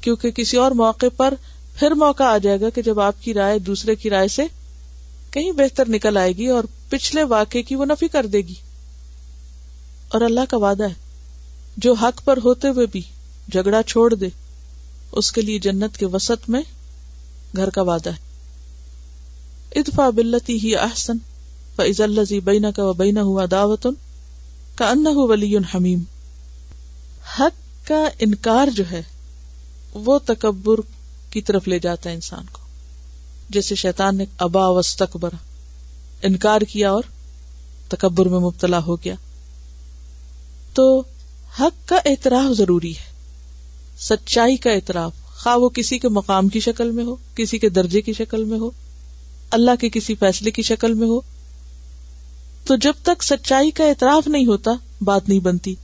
[0.00, 1.34] کیونکہ کسی اور موقع پر
[1.78, 4.42] پھر موقع آ جائے گا کہ جب آپ کی رائے دوسرے کی رائے سے
[5.32, 8.54] کہیں بہتر نکل آئے گی اور پچھلے واقعے کی وہ نفی کر دے گی
[10.14, 10.94] اور اللہ کا وعدہ ہے
[11.84, 13.00] جو حق پر ہوتے ہوئے بھی
[13.52, 14.28] جھگڑا چھوڑ دے
[15.18, 16.60] اس کے لیے جنت کے وسط میں
[17.56, 21.18] گھر کا وعدہ ہے اتفا بلتی ہی احسن
[21.76, 23.86] فعض الزی بینا کا بینا ہوا دعوت
[24.78, 26.02] کا ان ولی حمیم
[27.38, 29.02] حق کا انکار جو ہے
[30.08, 30.80] وہ تکبر
[31.32, 32.58] کی طرف لے جاتا ہے انسان کو
[33.56, 35.02] جیسے شیطان نے ابا وسط
[36.28, 37.02] انکار کیا اور
[37.90, 39.14] تکبر میں مبتلا ہو گیا
[40.74, 40.86] تو
[41.60, 43.08] حق کا اعتراف ضروری ہے
[44.08, 48.00] سچائی کا اعتراف خواہ وہ کسی کے مقام کی شکل میں ہو کسی کے درجے
[48.02, 48.70] کی شکل میں ہو
[49.58, 51.20] اللہ کے کسی فیصلے کی شکل میں ہو
[52.66, 54.70] تو جب تک سچائی کا اعتراف نہیں ہوتا
[55.04, 55.74] بات نہیں بنتی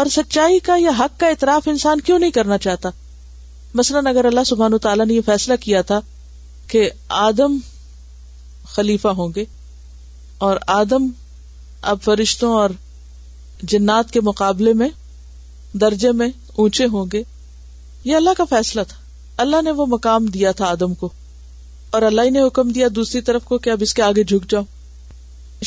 [0.00, 2.88] اور سچائی کا یا حق کا اعتراف انسان کیوں نہیں کرنا چاہتا
[3.74, 6.00] مثلاً اگر اللہ سبحان و تعالیٰ نے یہ فیصلہ کیا تھا
[6.70, 6.88] کہ
[7.22, 7.56] آدم
[8.74, 9.44] خلیفہ ہوں گے
[10.48, 11.06] اور آدم
[11.92, 12.70] اب فرشتوں اور
[13.72, 14.88] جنات کے مقابلے میں
[15.80, 16.28] درجے میں
[16.62, 17.22] اونچے ہوں گے
[18.04, 18.96] یہ اللہ کا فیصلہ تھا
[19.42, 21.08] اللہ نے وہ مقام دیا تھا آدم کو
[21.96, 24.62] اور اللہ نے حکم دیا دوسری طرف کو کہ اب اس کے آگے جھک جاؤ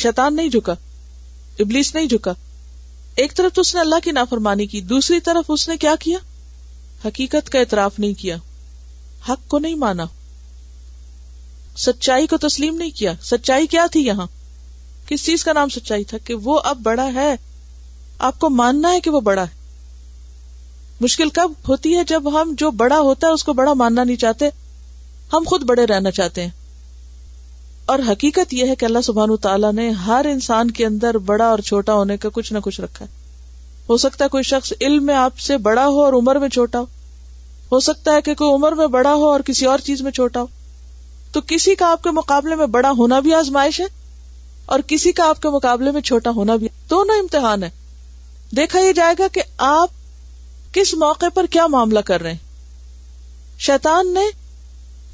[0.02, 0.74] شیطان نہیں جھکا
[1.62, 2.32] ابلیس نہیں جھکا
[3.22, 6.18] ایک طرف تو اس نے اللہ کی نافرمانی کی دوسری طرف اس نے کیا کیا
[7.04, 8.36] حقیقت کا اعتراف نہیں کیا
[9.28, 10.04] حق کو نہیں مانا
[11.84, 14.26] سچائی کو تسلیم نہیں کیا سچائی کیا تھی یہاں
[15.08, 17.34] کس چیز کا نام سچائی تھا کہ وہ اب بڑا ہے
[18.30, 19.58] آپ کو ماننا ہے کہ وہ بڑا ہے
[21.00, 24.16] مشکل کب ہوتی ہے جب ہم جو بڑا ہوتا ہے اس کو بڑا ماننا نہیں
[24.24, 24.48] چاہتے
[25.32, 26.50] ہم خود بڑے رہنا چاہتے ہیں
[27.92, 31.58] اور حقیقت یہ ہے کہ اللہ سبحان تعالیٰ نے ہر انسان کے اندر بڑا اور
[31.68, 33.10] چھوٹا ہونے کا کچھ نہ کچھ رکھا ہے
[33.88, 36.78] ہو سکتا ہے کوئی شخص علم میں آپ سے بڑا ہو اور عمر میں چھوٹا
[36.80, 36.84] ہو
[37.72, 40.40] ہو سکتا ہے کہ کوئی عمر میں بڑا ہو اور کسی اور چیز میں چھوٹا
[40.40, 40.46] ہو
[41.32, 43.86] تو کسی کا آپ کے مقابلے میں بڑا ہونا بھی آزمائش ہے
[44.74, 47.70] اور کسی کا آپ کے مقابلے میں چھوٹا ہونا بھی دونوں امتحان ہے
[48.56, 49.88] دیکھا یہ جائے گا کہ آپ
[50.72, 52.38] کس موقع پر کیا معاملہ کر رہے ہیں
[53.66, 54.24] شیتان نے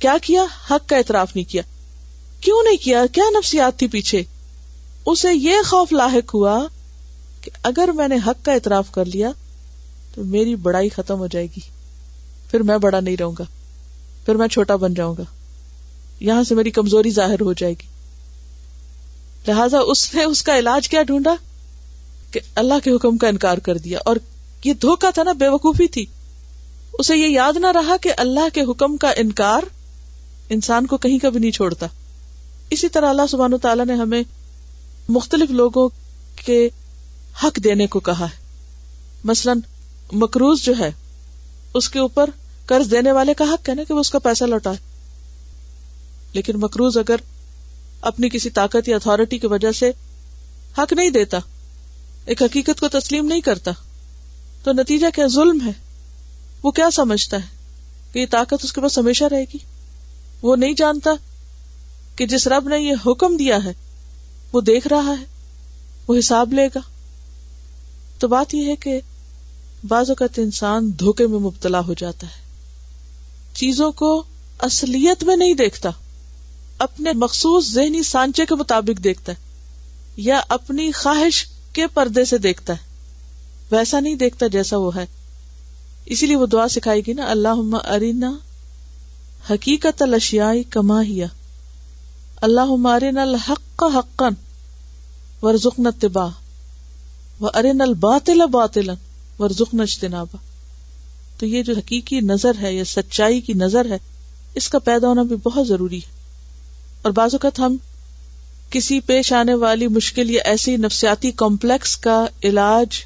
[0.00, 1.62] کیا کیا حق کا اعتراف نہیں کیا
[2.44, 4.22] کیوں نہیں کیا کیا نفسیات تھی پیچھے
[5.12, 6.59] اسے یہ خوف لاحق ہوا
[7.40, 9.30] کہ اگر میں نے حق کا اعتراف کر لیا
[10.14, 11.61] تو میری بڑائی ختم ہو جائے گی
[12.50, 13.44] پھر میں بڑا نہیں رہوں گا
[14.26, 15.22] پھر میں چھوٹا بن جاؤں گا
[16.28, 17.86] یہاں سے میری کمزوری ظاہر ہو جائے گی
[19.46, 21.34] لہذا اس نے اس کا علاج کیا ڈھونڈا
[22.32, 24.16] کہ اللہ کے حکم کا انکار کر دیا اور
[24.66, 26.04] یہ دھوکا تھا نا بے وقوفی تھی
[26.98, 29.68] اسے یہ یاد نہ رہا کہ اللہ کے حکم کا انکار
[30.56, 31.86] انسان کو کہیں کا بھی نہیں چھوڑتا
[32.76, 34.22] اسی طرح اللہ سبحان و تعالیٰ نے ہمیں
[35.18, 35.88] مختلف لوگوں
[36.44, 36.58] کے
[37.44, 39.60] حق دینے کو کہا ہے مثلاً
[40.24, 40.90] مکروز جو ہے
[41.78, 42.30] اس کے اوپر
[42.72, 44.76] قرض دینے والے کا حق ہے نا کہ وہ اس کا پیسہ لوٹائے
[46.38, 47.20] لیکن مکروز اگر
[48.10, 49.90] اپنی کسی طاقت یا اتارٹی کی وجہ سے
[50.78, 51.38] حق نہیں دیتا
[52.32, 53.70] ایک حقیقت کو تسلیم نہیں کرتا
[54.66, 55.70] تو نتیجہ کیا ظلم ہے
[56.62, 59.58] وہ کیا سمجھتا ہے کہ یہ طاقت اس کے پاس ہمیشہ رہے گی
[60.42, 61.10] وہ نہیں جانتا
[62.16, 63.72] کہ جس رب نے یہ حکم دیا ہے
[64.52, 65.24] وہ دیکھ رہا ہے
[66.08, 66.80] وہ حساب لے گا
[68.20, 68.98] تو بات یہ ہے کہ
[69.92, 72.44] بعض اوقات انسان دھوکے میں مبتلا ہو جاتا ہے
[73.60, 74.10] چیزوں کو
[74.70, 75.90] اصلیت میں نہیں دیکھتا
[76.88, 81.44] اپنے مخصوص ذہنی سانچے کے مطابق دیکھتا ہے یا اپنی خواہش
[81.78, 82.86] کے پردے سے دیکھتا ہے
[83.70, 85.04] ویسا نہیں دیکھتا جیسا وہ ہے
[86.16, 87.62] اسی لیے وہ دعا سکھائے گی نا اللہ
[87.94, 88.30] ارینا
[89.50, 90.02] حقیقت
[90.70, 91.26] کما ہیا
[92.48, 94.22] اللہ ارین الحق حق
[95.42, 95.86] ورژن
[97.40, 98.42] و باطل
[99.40, 100.38] ورژن ن اجتنابا
[101.38, 103.98] تو یہ جو حقیقی نظر ہے یا سچائی کی نظر ہے
[104.60, 106.10] اس کا پیدا ہونا بھی بہت ضروری ہے
[107.02, 107.76] اور بعض اوقات ہم
[108.70, 113.02] کسی پیش آنے والی مشکل یا ایسی نفسیاتی کمپلیکس کا علاج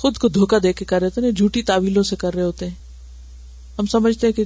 [0.00, 2.72] خود کو دھوکا دے کے کر رہے تھے جھوٹی تعویلوں سے کر رہے ہوتے ہیں
[2.74, 4.44] ہیں ہم سمجھتے کہ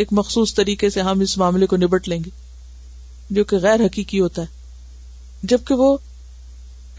[0.00, 2.30] ایک مخصوص طریقے سے ہم اس معاملے کو نبٹ لیں گے
[3.38, 5.96] جو کہ غیر حقیقی ہوتا ہے جبکہ وہ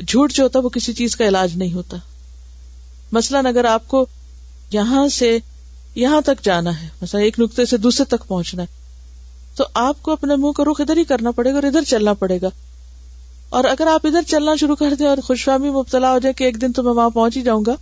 [0.08, 1.98] جھوٹ جو ہوتا ہے وہ کسی چیز کا علاج نہیں ہوتا
[3.20, 4.06] مثلاً اگر آپ کو
[4.74, 5.38] یہاں سے
[6.04, 8.78] یہاں تک جانا ہے مثلا ایک نقطے سے دوسرے تک پہنچنا ہے
[9.56, 12.14] تو آپ کو اپنے منہ کا رخ ادھر ہی کرنا پڑے گا اور ادھر چلنا
[12.24, 12.50] پڑے گا
[13.58, 16.44] اور اگر آپ ادھر چلنا شروع کر دیں اور خوش فہمی مبتلا ہو جائے کہ
[16.44, 17.76] ایک دن تو میں وہاں پہنچ ہی جاؤں گا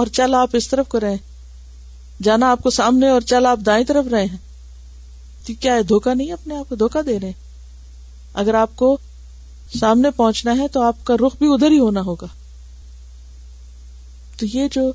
[0.00, 3.58] اور چل آپ اس طرف کو رہے ہیں جانا آپ کو سامنے اور چل آپ
[3.66, 4.36] دائیں طرف رہے ہیں
[5.46, 7.32] تو کیا ہے دھوکا نہیں اپنے آپ کو دھوکا دے رہے
[8.42, 8.96] اگر آپ کو
[9.78, 12.26] سامنے پہنچنا ہے تو آپ کا رخ بھی ادھر ہی ہونا ہوگا
[14.38, 14.90] تو یہ جو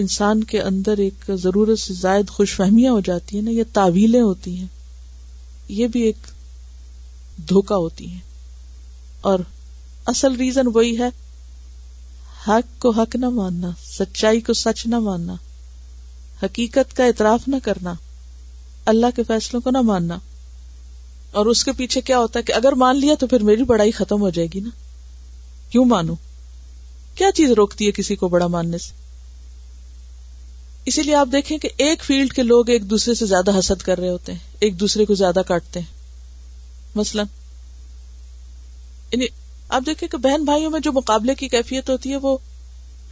[0.00, 4.20] انسان کے اندر ایک ضرورت سے زائد خوش فہمیاں ہو جاتی ہیں نا یہ تعویلیں
[4.20, 4.66] ہوتی ہیں
[5.80, 6.26] یہ بھی ایک
[7.50, 8.20] دھوکا ہوتی ہیں
[9.30, 9.38] اور
[10.12, 11.08] اصل ریزن وہی ہے
[12.46, 15.34] حق کو حق نہ ماننا سچائی کو سچ نہ ماننا
[16.42, 17.92] حقیقت کا اعتراف نہ کرنا
[18.92, 20.16] اللہ کے فیصلوں کو نہ ماننا
[21.40, 23.90] اور اس کے پیچھے کیا ہوتا ہے کہ اگر مان لیا تو پھر میری بڑائی
[23.98, 24.70] ختم ہو جائے گی نا
[25.72, 26.14] کیوں مانو
[27.18, 28.92] کیا چیز روکتی ہے کسی کو بڑا ماننے سے
[30.90, 33.98] اسی لیے آپ دیکھیں کہ ایک فیلڈ کے لوگ ایک دوسرے سے زیادہ حسد کر
[33.98, 37.26] رہے ہوتے ہیں ایک دوسرے کو زیادہ کاٹتے ہیں مثلاً
[39.12, 39.26] یعنی
[39.76, 42.36] آپ دیکھیں کہ بہن بھائیوں میں جو مقابلے کی کیفیت ہوتی ہے وہ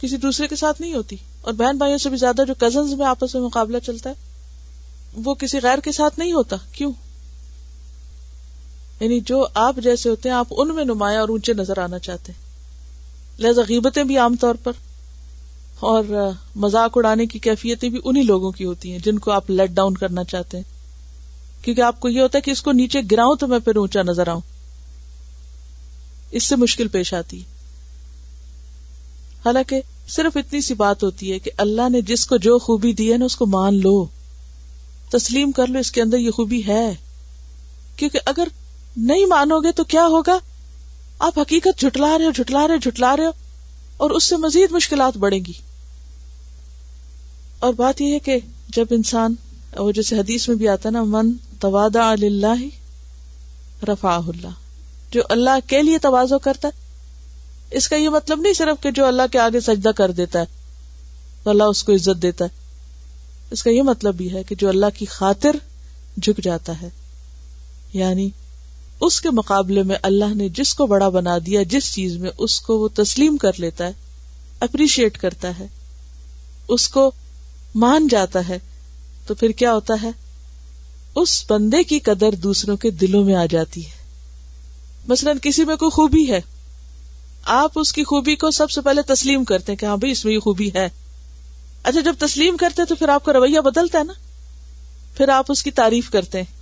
[0.01, 3.05] کسی دوسرے کے ساتھ نہیں ہوتی اور بہن بھائیوں سے بھی زیادہ جو کزنز میں
[3.07, 6.91] آپس میں مقابلہ چلتا ہے وہ کسی غیر کے ساتھ نہیں ہوتا کیوں
[8.99, 12.31] یعنی جو آپ جیسے ہوتے ہیں آپ ان میں نمایاں اور اونچے نظر آنا چاہتے
[12.31, 12.49] ہیں
[13.43, 14.71] لہذا غیبتیں بھی عام طور پر
[15.91, 16.03] اور
[16.65, 19.97] مذاق اڑانے کی کیفیتیں بھی انہی لوگوں کی ہوتی ہیں جن کو آپ لیٹ ڈاؤن
[19.97, 23.47] کرنا چاہتے ہیں کیونکہ آپ کو یہ ہوتا ہے کہ اس کو نیچے گراؤں تو
[23.47, 24.41] میں پھر اونچا نظر آؤں
[26.37, 27.49] اس سے مشکل پیش آتی ہے
[29.45, 29.79] حالانکہ
[30.15, 33.17] صرف اتنی سی بات ہوتی ہے کہ اللہ نے جس کو جو خوبی دی ہے
[33.17, 33.95] نا اس کو مان لو
[35.11, 36.83] تسلیم کر لو اس کے اندر یہ خوبی ہے
[37.97, 38.47] کیونکہ اگر
[39.09, 40.37] نہیں مانو گے تو کیا ہوگا
[41.27, 43.31] آپ حقیقت جھٹلا رہے ہو جھٹلا رہے ہو جھٹلا رہے ہو
[44.03, 45.53] اور اس سے مزید مشکلات بڑھیں گی
[47.65, 48.37] اور بات یہ ہے کہ
[48.75, 49.33] جب انسان
[49.77, 52.63] وہ جیسے حدیث میں بھی آتا ہے نا من توادا اللہ
[53.89, 54.60] رفا اللہ
[55.13, 59.05] جو اللہ کے لیے توازو کرتا ہے اس کا یہ مطلب نہیں صرف کہ جو
[59.05, 60.59] اللہ کے آگے سجدہ کر دیتا ہے
[61.43, 62.59] تو اللہ اس کو عزت دیتا ہے
[63.55, 65.55] اس کا یہ مطلب بھی ہے کہ جو اللہ کی خاطر
[66.21, 66.89] جھک جاتا ہے
[67.93, 68.29] یعنی
[69.05, 72.59] اس کے مقابلے میں اللہ نے جس کو بڑا بنا دیا جس چیز میں اس
[72.61, 73.93] کو وہ تسلیم کر لیتا ہے
[74.67, 75.67] اپریشیٹ کرتا ہے
[76.75, 77.09] اس کو
[77.83, 78.57] مان جاتا ہے
[79.27, 80.09] تو پھر کیا ہوتا ہے
[81.21, 83.99] اس بندے کی قدر دوسروں کے دلوں میں آ جاتی ہے
[85.09, 86.39] مثلاً کسی میں کوئی خوبی ہے
[87.53, 90.23] آپ اس کی خوبی کو سب سے پہلے تسلیم کرتے ہیں کہ ہاں بھائی اس
[90.25, 90.87] میں یہ خوبی ہے
[91.91, 94.13] اچھا جب تسلیم کرتے تو پھر آپ کا رویہ بدلتا ہے نا
[95.17, 96.59] پھر آپ اس کی تعریف کرتے ہیں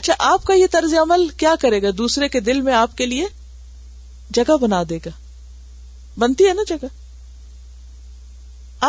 [0.00, 3.06] اچھا آپ کا یہ طرز عمل کیا کرے گا دوسرے کے دل میں آپ کے
[3.06, 3.24] لیے
[4.34, 5.10] جگہ بنا دے گا
[6.18, 6.86] بنتی ہے نا جگہ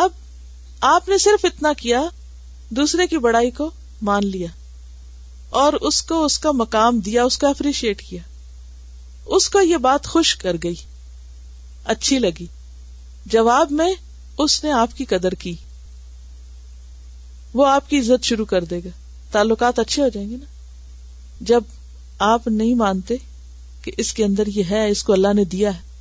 [0.02, 0.10] اب
[0.94, 2.02] آپ نے صرف اتنا کیا
[2.76, 3.70] دوسرے کی بڑائی کو
[4.10, 4.48] مان لیا
[5.64, 8.20] اور اس کو اس کا مقام دیا اس کو اپریشیٹ کیا
[9.36, 10.74] اس یہ بات خوش کر گئی
[11.92, 12.46] اچھی لگی
[13.32, 13.92] جواب میں
[14.44, 15.54] اس نے آپ کی قدر کی
[17.54, 18.88] وہ آپ کی عزت شروع کر دے گا
[19.32, 20.44] تعلقات اچھے ہو جائیں گے نا
[21.50, 21.62] جب
[22.28, 23.16] آپ نہیں مانتے
[23.84, 25.92] کہ اس کے اندر یہ ہے اس کو اللہ نے دیا ہے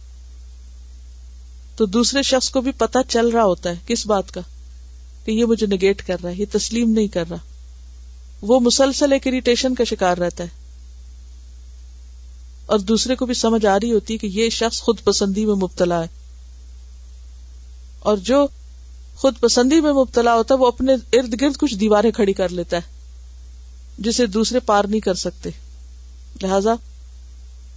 [1.76, 4.42] تو دوسرے شخص کو بھی پتا چل رہا ہوتا ہے کس بات کا
[5.26, 7.38] کہ یہ مجھے نگیٹ کر رہا ہے یہ تسلیم نہیں کر رہا
[8.52, 10.62] وہ مسلسل ایک اریٹیشن کا شکار رہتا ہے
[12.66, 15.56] اور دوسرے کو بھی سمجھ آ رہی ہوتی ہے کہ یہ شخص خود پسندی میں
[15.62, 16.08] مبتلا ہے
[18.12, 18.46] اور جو
[19.22, 22.78] خود پسندی میں مبتلا ہوتا ہے وہ اپنے ارد گرد کچھ دیواریں کھڑی کر لیتا
[22.78, 22.92] ہے
[24.06, 25.50] جسے دوسرے پار نہیں کر سکتے
[26.42, 26.74] لہذا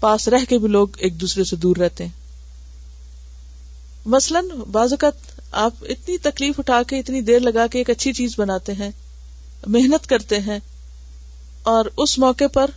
[0.01, 2.25] پاس رہ کے بھی لوگ ایک دوسرے سے دور رہتے ہیں
[4.15, 5.33] مثلاً اوقات
[5.65, 8.91] آپ اتنی تکلیف اٹھا کے اتنی دیر لگا کے ایک اچھی چیز بناتے ہیں
[9.77, 10.59] محنت کرتے ہیں
[11.75, 12.71] اور اس موقع پر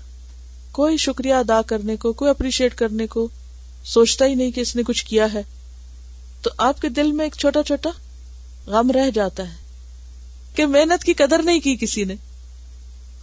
[0.77, 3.27] کوئی شکریہ ادا کرنے کو کوئی اپریشیٹ کرنے کو
[3.93, 5.41] سوچتا ہی نہیں کہ اس نے کچھ کیا ہے
[6.43, 7.89] تو آپ کے دل میں ایک چھوٹا چھوٹا
[8.71, 9.55] غم رہ جاتا ہے
[10.55, 12.13] کہ محنت کی قدر نہیں کی کسی نے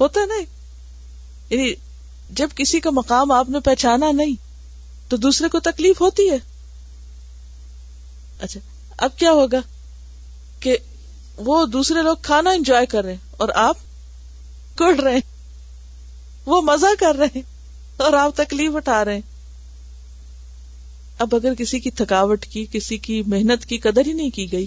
[0.01, 0.45] ہوتا نہیں
[1.51, 1.73] یعنی
[2.41, 4.35] جب کسی کا مقام آپ نے پہچانا نہیں
[5.11, 6.37] تو دوسرے کو تکلیف ہوتی ہے
[8.43, 8.61] اچھا
[9.05, 9.59] اب کیا ہوگا
[10.61, 10.77] کہ
[11.47, 13.77] وہ دوسرے لوگ کھانا انجوائے کر رہے ہیں اور آپ
[14.79, 15.21] کڑ رہے ہیں
[16.47, 17.41] وہ مزہ کر رہے
[18.05, 19.35] اور آپ تکلیف اٹھا رہے ہیں
[21.25, 24.67] اب اگر کسی کی تھکاوٹ کی کسی کی محنت کی قدر ہی نہیں کی گئی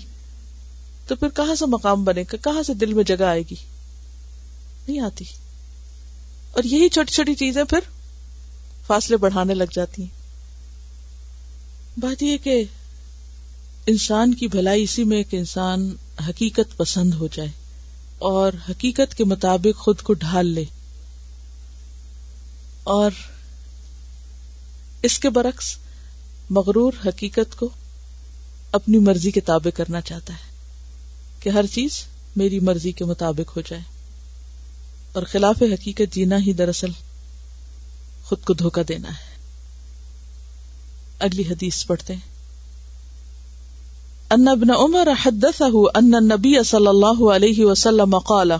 [1.07, 3.55] تو پھر کہاں سے مقام بنے گا کہاں سے دل میں جگہ آئے گی
[4.87, 5.25] نہیں آتی
[6.55, 7.79] اور یہی چھوٹی چھوٹی چیزیں پھر
[8.87, 10.17] فاصلے بڑھانے لگ جاتی ہیں
[12.01, 12.63] بات یہ کہ
[13.93, 15.89] انسان کی بھلائی اسی میں کہ انسان
[16.27, 17.49] حقیقت پسند ہو جائے
[18.33, 20.63] اور حقیقت کے مطابق خود کو ڈھال لے
[22.95, 23.11] اور
[25.09, 25.75] اس کے برعکس
[26.57, 27.69] مغرور حقیقت کو
[28.79, 30.47] اپنی مرضی کے تابع کرنا چاہتا ہے
[31.43, 31.99] کہ ہر چیز
[32.37, 33.81] میری مرضی کے مطابق ہو جائے
[35.17, 36.91] اور خلاف حقیقت جینا ہی دراصل
[38.25, 39.27] خود کو دھوکہ دینا ہے
[41.27, 42.27] اگلی حدیث پڑھتے ہیں
[44.35, 48.51] ان ابن عمر حدثه ان النبي صلى الله عليه وسلم قال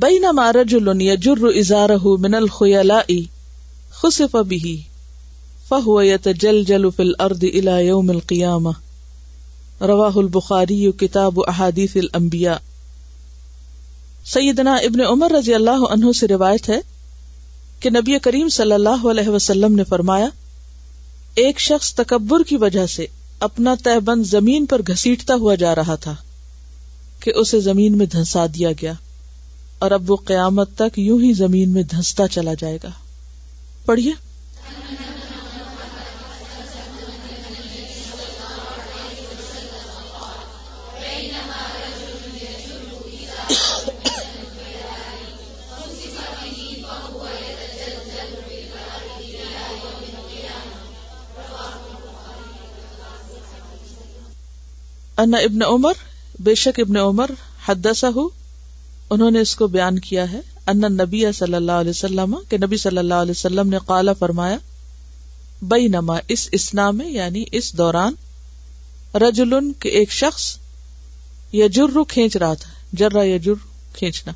[0.00, 1.90] بین مارج لنیا جر ازار
[2.20, 3.00] من الخلا
[3.94, 4.76] خصف بھی
[5.68, 8.68] فہو یت جل جل فل ارد الا یوم القیام
[9.90, 12.56] رواہ البخاری کتاب احادیث الانبیاء
[14.32, 16.78] سیدنا ابن عمر رضی اللہ عنہ سے روایت ہے
[17.80, 20.28] کہ نبی کریم صلی اللہ علیہ وسلم نے فرمایا
[21.44, 23.06] ایک شخص تکبر کی وجہ سے
[23.50, 26.14] اپنا تہ بند زمین پر گھسیٹتا ہوا جا رہا تھا
[27.24, 28.92] کہ اسے زمین میں دھنسا دیا گیا
[29.82, 32.88] اور اب وہ قیامت تک یوں ہی زمین میں دھنستا چلا جائے گا
[33.86, 34.12] پڑھیے
[55.22, 56.02] انا ابن عمر
[56.48, 57.30] بے شک ابن عمر
[57.68, 58.28] حدسا ہوں
[59.12, 60.38] انہوں نے اس کو بیان کیا ہے
[60.72, 64.56] ان نبی صلی اللہ علیہ وسلم وسلم نبی صلی اللہ علیہ نے کالا فرمایا
[65.72, 68.14] بئی نما اس اسنا میں یعنی اس دوران
[69.84, 70.46] کے ایک شخص
[71.58, 72.70] یجر کھینچ رہا تھا
[73.02, 73.58] جر یجر
[73.98, 74.32] کھینچنا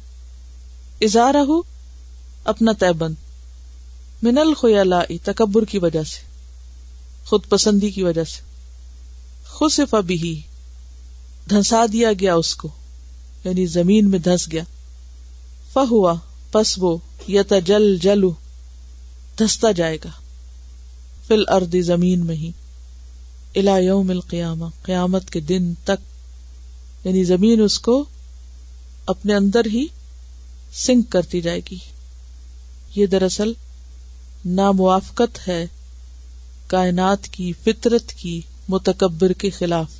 [1.09, 1.43] اظہار
[2.81, 3.15] تیبند
[4.25, 5.01] من الخلا
[5.31, 6.25] تکبر کی وجہ سے
[7.31, 8.43] خود پسندی کی وجہ سے
[9.57, 10.39] خوش ابھی
[11.51, 12.69] دھنسا دیا گیا اس کو
[13.47, 14.63] یعنی زمین میں دھس گیا
[15.73, 16.15] فہوا
[16.53, 16.79] پس
[17.29, 18.31] یا تھا جل جلو
[19.39, 20.09] دھستا جائے گا
[21.27, 22.51] فل اردی زمین میں ہی
[23.61, 26.05] الا یوم قیامت کے دن تک
[27.07, 27.95] یعنی زمین اس کو
[29.15, 29.85] اپنے اندر ہی
[30.87, 31.79] سنک کرتی جائے گی
[32.97, 33.53] یہ دراصل
[34.59, 35.65] ناموافقت ہے
[36.75, 39.99] کائنات کی فطرت کی متکبر کے خلاف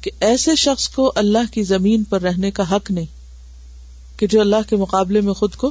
[0.00, 4.68] کہ ایسے شخص کو اللہ کی زمین پر رہنے کا حق نہیں کہ جو اللہ
[4.68, 5.70] کے مقابلے میں خود کو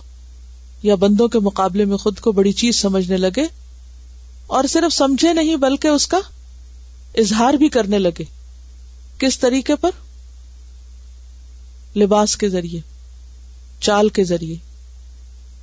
[0.83, 3.45] یا بندوں کے مقابلے میں خود کو بڑی چیز سمجھنے لگے
[4.57, 6.19] اور صرف سمجھے نہیں بلکہ اس کا
[7.23, 8.23] اظہار بھی کرنے لگے
[9.23, 9.89] کس طریقے پر
[11.97, 12.79] لباس کے ذریعے
[13.85, 14.55] چال کے ذریعے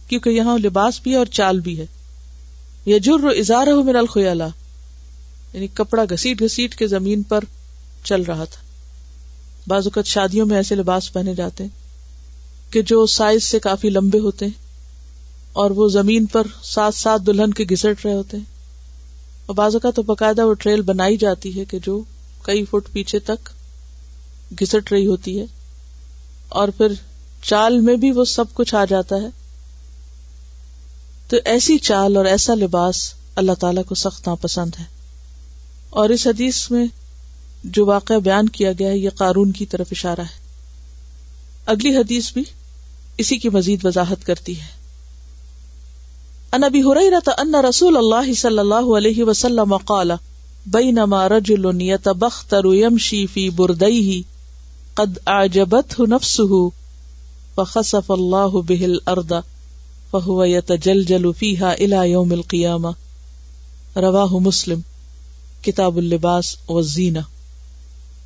[0.08, 1.86] کیونکہ یہاں لباس بھی اور چال بھی ہے
[2.86, 4.48] یہ جر اظہار ہو میرا الخلا
[5.52, 7.44] یعنی کپڑا گھسیٹ گھسیٹ کے زمین پر
[8.10, 8.64] چل رہا تھا
[9.72, 14.18] بعض اوقات شادیوں میں ایسے لباس پہنے جاتے ہیں کہ جو سائز سے کافی لمبے
[14.26, 14.64] ہوتے ہیں
[15.62, 18.44] اور وہ زمین پر ساتھ ساتھ دلہن کے گھسٹ رہے ہوتے ہیں
[19.46, 22.00] اور بعض اوقات تو باقاعدہ وہ ٹریل بنائی جاتی ہے کہ جو
[22.48, 23.48] کئی فٹ پیچھے تک
[24.62, 25.44] گھسٹ رہی ہوتی ہے
[26.60, 26.92] اور پھر
[27.50, 29.28] چال میں بھی وہ سب کچھ آ جاتا ہے
[31.28, 33.00] تو ایسی چال اور ایسا لباس
[33.42, 34.84] اللہ تعالیٰ کو سخت ناپسند ہے
[36.02, 36.84] اور اس حدیث میں
[37.74, 40.44] جو واقعہ بیان کیا گیا ہے یہ قارون کی طرف اشارہ ہے
[41.74, 42.42] اگلی حدیث بھی
[43.22, 44.74] اسی کی مزید وضاحت کرتی ہے
[46.56, 50.10] ان ابی حریرہ ان رسول اللہ صلی اللہ علیہ وسلم قال
[50.76, 54.20] بینما رجل یتبختر یمشی فی بردیہ
[55.00, 56.60] قد اعجبته نفسه
[57.56, 59.34] فخسف الله به الارض
[60.14, 64.86] فهو يتجلجل فيها الى يوم القيامه رواه مسلم
[65.70, 67.26] کتاب اللباس والزینہ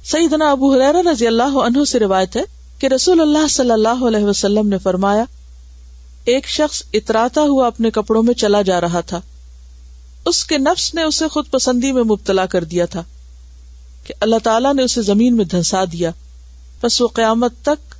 [0.08, 2.42] سعیدنا ابو رضی اللہ عنہ سے روایت ہے
[2.80, 5.24] کہ رسول اللہ اللہ صلی علیہ وسلم نے فرمایا
[6.32, 9.20] ایک شخص اتراتا ہوا اپنے کپڑوں میں چلا جا رہا تھا
[10.28, 13.02] اس کے نفس نے اسے خود پسندی میں مبتلا کر دیا تھا
[14.04, 16.10] کہ اللہ تعالیٰ نے اسے زمین میں دھنسا دیا
[16.82, 17.94] بس وہ قیامت تک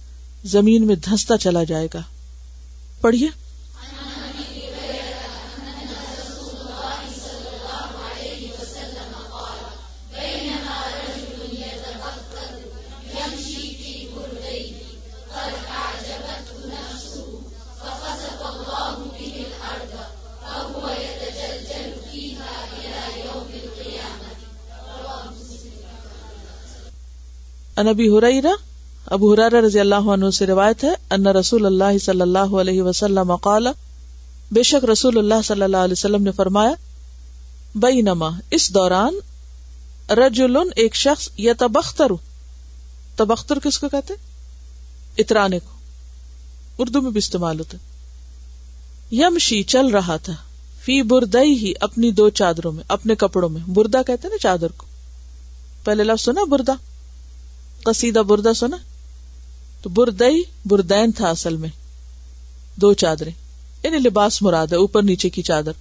[0.56, 2.02] زمین میں دھنستا چلا جائے گا
[3.00, 3.28] پڑھیے
[27.78, 28.08] ان ابھی
[28.42, 28.52] را
[29.14, 33.30] اب ہرارا رضی اللہ عنہ سے روایت ہے ان رسول اللہ صلی اللہ علیہ وسلم
[34.54, 36.72] بے شک رسول اللہ صلی اللہ علیہ وسلم نے فرمایا
[37.82, 39.14] بئی نما اس دوران
[40.74, 42.12] ایک شخص یا تبختر
[43.16, 44.14] تبختر کس کو کہتے
[45.22, 47.78] اترانے کو اردو میں بھی استعمال ہوتا
[49.14, 50.32] یم شی چل رہا تھا
[50.84, 54.86] فی بردئی ہی اپنی دو چادروں میں اپنے کپڑوں میں بردا کہتے نا چادر کو
[55.84, 56.74] پہلے لفظ سنا بردا
[57.84, 58.76] قصیدہ بردس سنا
[59.82, 61.68] تو بردئی بردین تھا اصل میں
[62.80, 63.26] دو چادر
[63.82, 65.72] یعنی لباس مراد ہے اوپر نیچے کی چادر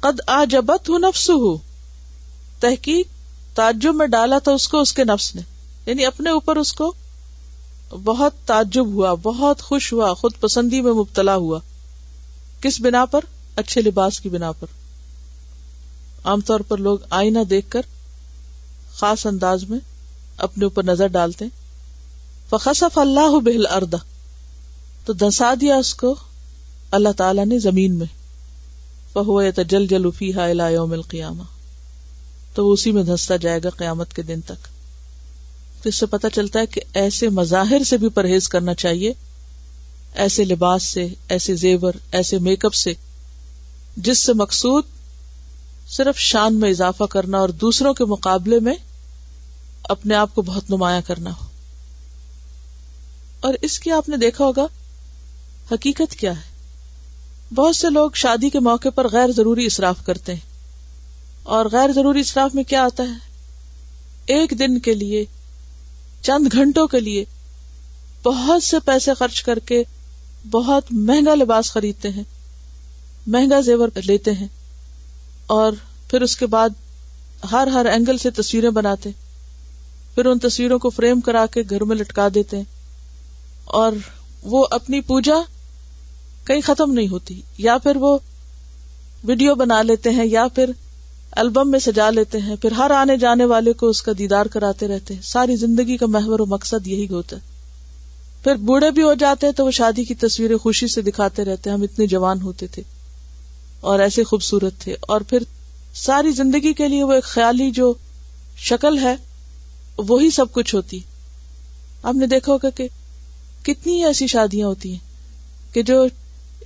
[0.00, 0.42] قد آ
[0.88, 1.56] ہوں نفس ہوں
[2.60, 3.06] تحقیق
[3.56, 5.42] تعجب میں ڈالا تھا اس اس کو کے نفس نے
[5.86, 6.92] یعنی اپنے اوپر اس کو
[8.04, 11.58] بہت تعجب ہوا بہت خوش ہوا خود پسندی میں مبتلا ہوا
[12.62, 13.24] کس بنا پر
[13.62, 14.74] اچھے لباس کی بنا پر
[16.30, 17.86] عام طور پر لوگ آئینہ دیکھ کر
[19.00, 19.78] خاص انداز میں
[20.46, 21.44] اپنے اوپر نظر ڈالتے
[22.50, 23.96] فخصف اللہ بہل اردا
[25.04, 26.14] تو دسا دیا اس کو
[26.98, 28.06] اللہ تعالی نے زمین میں
[29.68, 31.42] جل جل پھی ہا یوم القیامہ
[32.54, 34.66] تو وہ اسی میں دھستا جائے گا قیامت کے دن تک
[35.82, 39.12] تو اس سے پتا چلتا ہے کہ ایسے مظاہر سے بھی پرہیز کرنا چاہیے
[40.24, 42.92] ایسے لباس سے ایسے زیور ایسے میک اپ سے
[44.08, 44.84] جس سے مقصود
[45.96, 48.74] صرف شان میں اضافہ کرنا اور دوسروں کے مقابلے میں
[49.94, 51.46] اپنے آپ کو بہت نمایاں کرنا ہو
[53.46, 54.66] اور اس کی آپ نے دیکھا ہوگا
[55.70, 60.46] حقیقت کیا ہے بہت سے لوگ شادی کے موقع پر غیر ضروری اصراف کرتے ہیں
[61.56, 65.24] اور غیر ضروری اصراف میں کیا آتا ہے ایک دن کے لیے
[66.28, 67.24] چند گھنٹوں کے لیے
[68.24, 69.82] بہت سے پیسے خرچ کر کے
[70.50, 72.22] بہت مہنگا لباس خریدتے ہیں
[73.34, 74.46] مہنگا زیور لیتے ہیں
[75.58, 75.72] اور
[76.10, 76.70] پھر اس کے بعد
[77.52, 79.26] ہر ہر اینگل سے تصویریں بناتے ہیں
[80.18, 82.64] پھر ان تصویروں کو فریم کرا کے گھر میں لٹکا دیتے ہیں
[83.80, 83.92] اور
[84.54, 85.34] وہ اپنی پوجا
[86.46, 88.16] کہیں ختم نہیں ہوتی یا پھر وہ
[89.28, 90.70] ویڈیو بنا لیتے ہیں یا پھر
[91.42, 94.88] البم میں سجا لیتے ہیں پھر ہر آنے جانے والے کو اس کا دیدار کراتے
[94.94, 99.12] رہتے ہیں ساری زندگی کا محور و مقصد یہی ہوتا ہے پھر بوڑھے بھی ہو
[99.22, 102.40] جاتے ہیں تو وہ شادی کی تصویریں خوشی سے دکھاتے رہتے ہیں ہم اتنے جوان
[102.48, 102.82] ہوتے تھے
[103.92, 105.42] اور ایسے خوبصورت تھے اور پھر
[106.04, 107.92] ساری زندگی کے لیے وہ ایک خیالی جو
[108.70, 109.16] شکل ہے
[110.08, 110.98] وہی سب کچھ ہوتی
[112.02, 112.86] آپ نے دیکھا ہوگا کہ
[113.66, 116.04] کتنی ایسی شادیاں ہوتی ہیں کہ جو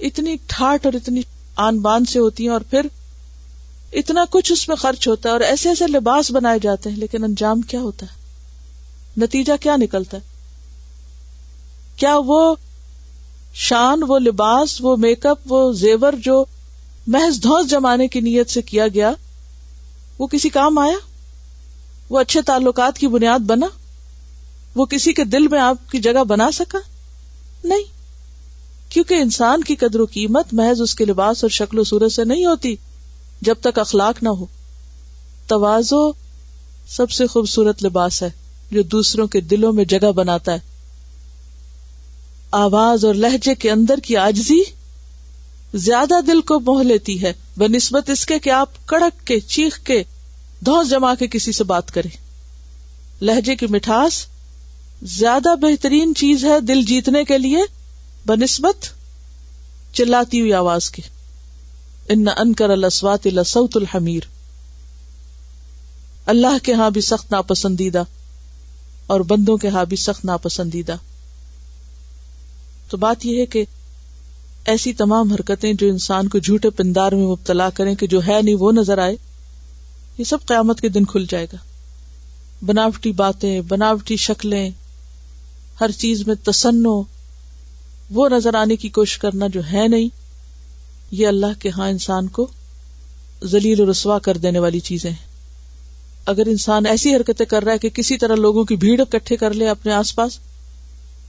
[0.09, 1.21] اتنی ٹھاٹ اور اتنی
[1.67, 2.87] آن بان سے ہوتی ہیں اور پھر
[4.01, 7.25] اتنا کچھ اس میں خرچ ہوتا ہے اور ایسے ایسے لباس بنائے جاتے ہیں لیکن
[7.25, 10.31] انجام کیا ہوتا ہے نتیجہ کیا نکلتا ہے
[11.99, 12.55] کیا وہ
[13.69, 16.45] شان وہ لباس وہ میک اپ وہ زیور جو
[17.15, 19.13] محض دھوس جمانے کی نیت سے کیا گیا
[20.19, 20.97] وہ کسی کام آیا
[22.11, 23.67] وہ اچھے تعلقات کی بنیاد بنا
[24.75, 26.79] وہ کسی کے دل میں آپ کی جگہ بنا سکا
[27.65, 27.91] نہیں
[28.93, 32.25] کیونکہ انسان کی قدر و قیمت محض اس کے لباس اور شکل و صورت سے
[32.25, 32.75] نہیں ہوتی
[33.49, 34.47] جب تک اخلاق نہ ہو
[35.49, 36.11] توازو
[36.97, 38.29] سب سے خوبصورت لباس ہے
[38.71, 40.71] جو دوسروں کے دلوں میں جگہ بناتا ہے
[42.67, 44.61] آواز اور لہجے کے اندر کی آجزی
[45.85, 49.79] زیادہ دل کو موہ لیتی ہے بہ نسبت اس کے کہ آپ کڑک کے چیخ
[49.85, 50.03] کے
[50.67, 52.09] دھوس جما کے کسی سے بات کرے
[53.29, 54.27] لہجے کی مٹھاس
[55.19, 57.63] زیادہ بہترین چیز ہے دل جیتنے کے لیے
[58.27, 58.87] بنسبت
[59.97, 61.03] چلاتی ہوئی آواز کی
[62.15, 64.25] ان کر السوات لسوت الحمیر
[66.35, 68.03] اللہ کے ہاں بھی سخت ناپسندیدہ
[69.13, 70.97] اور بندوں کے ہاں بھی سخت ناپسندیدہ
[72.91, 73.65] تو بات یہ ہے کہ
[74.73, 78.55] ایسی تمام حرکتیں جو انسان کو جھوٹے پندار میں مبتلا کریں کہ جو ہے نہیں
[78.59, 79.17] وہ نظر آئے
[80.19, 81.57] یہ سب قیامت کے دن کھل جائے گا
[82.67, 84.71] بناوٹی باتیں بناوٹی شکلیں
[85.81, 86.83] ہر چیز میں تسن
[88.15, 90.09] وہ نظر آنے کی کوشش کرنا جو ہے نہیں
[91.21, 92.47] یہ اللہ کے ہاں انسان کو
[93.53, 95.19] ذلیل و رسوا کر دینے والی چیزیں ہیں
[96.33, 99.55] اگر انسان ایسی حرکتیں کر رہا ہے کہ کسی طرح لوگوں کی بھیڑ اکٹھے کر
[99.63, 100.39] لے اپنے آس پاس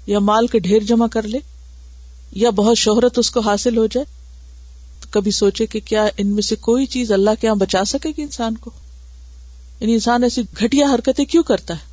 [0.07, 1.39] یا مال کے ڈھیر جمع کر لے
[2.41, 4.05] یا بہت شہرت اس کو حاصل ہو جائے
[5.13, 8.21] کبھی سوچے کہ کیا ان میں سے کوئی چیز اللہ کے یہاں بچا سکے گی
[8.23, 8.71] انسان کو
[9.79, 11.91] یعنی انسان ایسی گٹیا حرکتیں کیوں کرتا ہے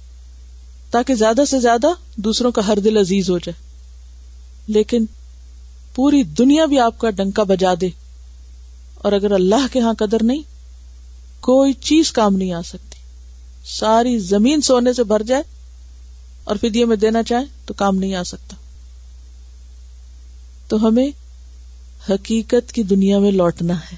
[0.91, 1.89] تاکہ زیادہ سے زیادہ
[2.29, 5.05] دوسروں کا ہر دل عزیز ہو جائے لیکن
[5.95, 7.89] پوری دنیا بھی آپ کا ڈنکا بجا دے
[9.05, 10.43] اور اگر اللہ کے ہاں قدر نہیں
[11.51, 12.99] کوئی چیز کام نہیں آ سکتی
[13.79, 15.43] ساری زمین سونے سے بھر جائے
[16.51, 18.57] اور فدیے میں دینا چاہے تو کام نہیں آ سکتا
[20.71, 21.07] تو ہمیں
[22.09, 23.97] حقیقت کی دنیا میں لوٹنا ہے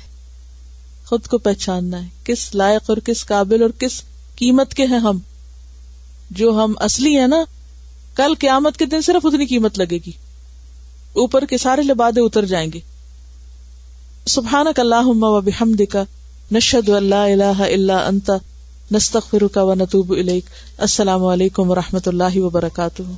[1.06, 4.00] خود کو پہچاننا ہے کس لائق اور کس قابل اور کس
[4.36, 5.18] قیمت کے ہیں ہم
[6.40, 7.42] جو ہم اصلی ہیں نا
[8.16, 10.12] کل قیامت کے دن صرف اتنی قیمت لگے گی
[11.22, 12.80] اوپر کے سارے لبادے اتر جائیں گے
[14.34, 16.04] سبحان کام دکھا
[16.52, 17.62] نشد اللہ
[19.60, 20.50] و نتوب الیک
[20.88, 23.12] السلام علیکم و رحمت اللہ وبرکاتہ